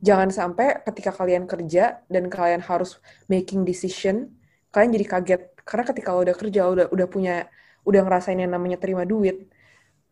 [0.00, 4.32] jangan sampai ketika kalian kerja dan kalian harus making decision,
[4.72, 7.52] kalian jadi kaget karena ketika lo udah kerja udah udah punya
[7.84, 9.50] udah ngerasain yang namanya terima duit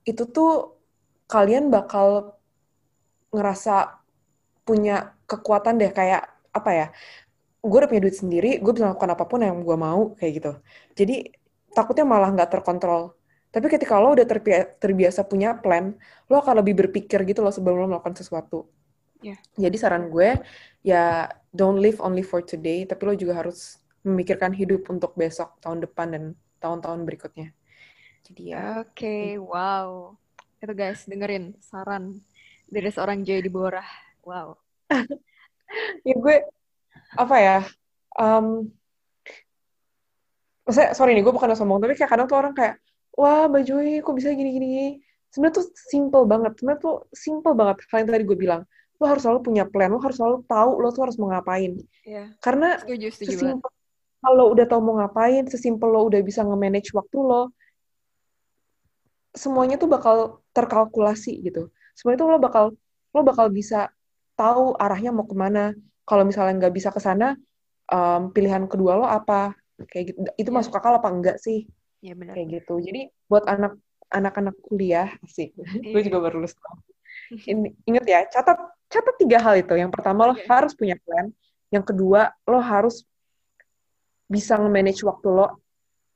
[0.03, 0.77] itu tuh
[1.31, 2.37] kalian bakal
[3.35, 3.99] ngerasa
[4.63, 6.25] punya kekuatan deh kayak
[6.55, 6.87] apa ya
[7.61, 10.53] gue udah punya duit sendiri gue bisa melakukan apa pun yang gue mau kayak gitu
[10.95, 11.35] jadi
[11.75, 13.19] takutnya malah nggak terkontrol
[13.55, 15.93] tapi ketika lo udah terbiasa, terbiasa punya plan
[16.31, 18.71] lo akan lebih berpikir gitu loh sebelum lo melakukan sesuatu
[19.21, 19.37] yeah.
[19.59, 20.39] jadi saran gue
[20.87, 25.81] ya don't live only for today tapi lo juga harus memikirkan hidup untuk besok, tahun
[25.89, 26.25] depan, dan
[26.61, 27.57] tahun-tahun berikutnya.
[28.29, 28.85] Jadi ya.
[28.85, 30.13] Oke, okay, wow.
[30.61, 32.21] Itu guys, dengerin saran
[32.75, 33.87] dari seorang Joy di Bora.
[34.27, 34.59] Wow.
[36.09, 36.37] ya gue,
[37.15, 37.59] apa ya,
[38.19, 38.67] um,
[40.67, 42.83] maksudnya, sorry nih, gue bukan sombong, tapi kayak kadang tuh orang kayak,
[43.15, 44.99] wah Mbak Joy, kok bisa gini-gini?
[45.31, 48.63] Sebenarnya tuh simple banget, sebenarnya tuh simple banget hal yang tadi gue bilang.
[49.03, 51.79] Lo harus selalu punya plan, lo harus selalu tahu lo tuh harus mau ngapain.
[52.07, 52.31] Yeah.
[52.39, 53.71] Karena setuju, setuju sesimpel,
[54.23, 57.51] kalau udah tau mau ngapain, sesimpel lo udah bisa nge-manage waktu lo,
[59.35, 60.17] semuanya tuh bakal
[60.55, 61.74] terkalkulasi gitu.
[61.95, 62.65] Semuanya tuh lo bakal
[63.15, 63.91] lo bakal bisa
[64.35, 65.75] tahu arahnya mau ke mana.
[66.05, 67.39] Kalau misalnya nggak bisa ke sana,
[67.89, 69.57] um, pilihan kedua lo apa?
[69.89, 70.19] Kayak gitu.
[70.37, 70.57] Itu ya.
[70.61, 71.65] masuk akal apa enggak sih?
[72.05, 72.35] Iya benar.
[72.37, 72.75] Kayak gitu.
[72.83, 73.81] Jadi buat anak
[74.13, 75.67] anak-anak kuliah sih, ya.
[75.81, 76.55] gue juga baru lulus.
[77.89, 78.59] Ingat ya, catat
[78.93, 79.75] catat tiga hal itu.
[79.75, 81.33] Yang pertama lo harus punya plan.
[81.73, 83.03] Yang kedua lo harus
[84.29, 85.65] bisa nge-manage waktu lo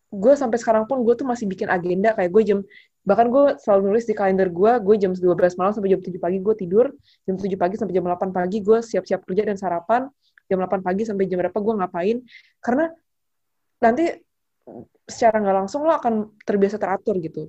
[0.08, 2.58] gue sampai sekarang pun gue tuh masih bikin agenda kayak gue jam
[3.08, 6.38] bahkan gue selalu nulis di kalender gue gue jam 12 malam sampai jam 7 pagi
[6.44, 6.92] gue tidur.
[7.24, 10.12] Jam 7 pagi sampai jam 8 pagi gue siap-siap kerja dan sarapan.
[10.44, 12.16] Jam 8 pagi sampai jam berapa gue ngapain.
[12.60, 12.92] Karena
[13.80, 14.12] nanti
[15.08, 17.48] secara nggak langsung lo akan terbiasa teratur gitu.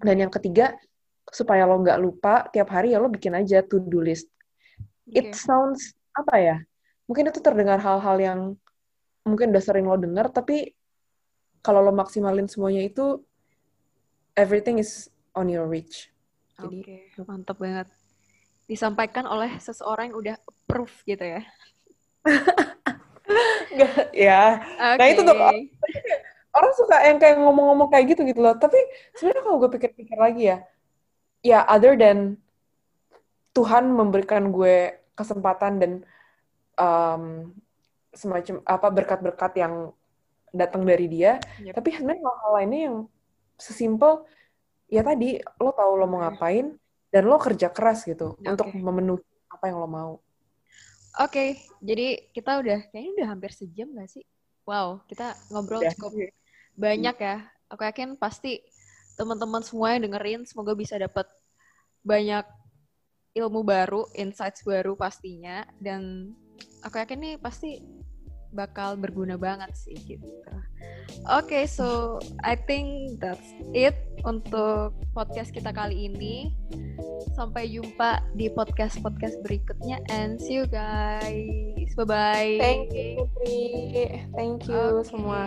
[0.00, 0.72] Dan yang ketiga
[1.28, 4.32] supaya lo nggak lupa tiap hari ya lo bikin aja to do list.
[5.12, 5.28] Okay.
[5.28, 6.56] it sounds apa ya?
[7.04, 8.40] Mungkin itu terdengar hal-hal yang
[9.28, 10.72] mungkin udah sering lo denger tapi
[11.60, 13.25] kalau lo maksimalin semuanya itu
[14.36, 16.12] everything is on your reach.
[16.60, 17.24] Jadi okay.
[17.24, 17.88] mantap banget.
[18.68, 20.36] Disampaikan oleh seseorang yang udah
[20.68, 21.42] proof gitu ya.
[23.76, 24.62] Gak, ya.
[24.76, 24.96] Okay.
[25.00, 25.36] Nah itu tuh
[26.56, 28.56] orang suka yang kayak ngomong-ngomong kayak gitu gitu loh.
[28.56, 28.78] Tapi
[29.16, 30.58] sebenarnya kalau gue pikir-pikir lagi ya,
[31.44, 32.40] ya other than
[33.56, 35.92] Tuhan memberikan gue kesempatan dan
[36.76, 37.52] um,
[38.12, 39.92] semacam apa berkat-berkat yang
[40.56, 41.76] datang dari dia yep.
[41.76, 42.96] tapi sebenarnya hal-hal lainnya yang
[43.56, 44.24] sesimpel
[44.86, 46.76] ya tadi lo tahu lo mau ngapain
[47.10, 48.52] dan lo kerja keras gitu okay.
[48.52, 50.12] untuk memenuhi apa yang lo mau.
[51.16, 51.48] Oke okay,
[51.80, 54.24] jadi kita udah kayaknya udah hampir sejam gak sih?
[54.68, 55.92] Wow kita ngobrol udah.
[55.96, 56.12] cukup
[56.76, 57.36] banyak ya.
[57.72, 58.62] Aku yakin pasti
[59.16, 61.26] teman-teman semua yang dengerin semoga bisa dapat
[62.04, 62.44] banyak
[63.36, 65.64] ilmu baru insights baru pastinya.
[65.80, 66.32] Dan
[66.84, 67.80] aku yakin nih pasti
[68.56, 70.24] bakal berguna banget sih gitu.
[71.26, 76.54] Oke, okay, so I think that's it untuk podcast kita kali ini.
[77.36, 81.92] Sampai jumpa di podcast-podcast berikutnya and see you guys.
[81.98, 82.56] Bye bye.
[82.56, 83.28] Thank you,
[84.32, 85.04] Thank you okay.
[85.04, 85.40] semua.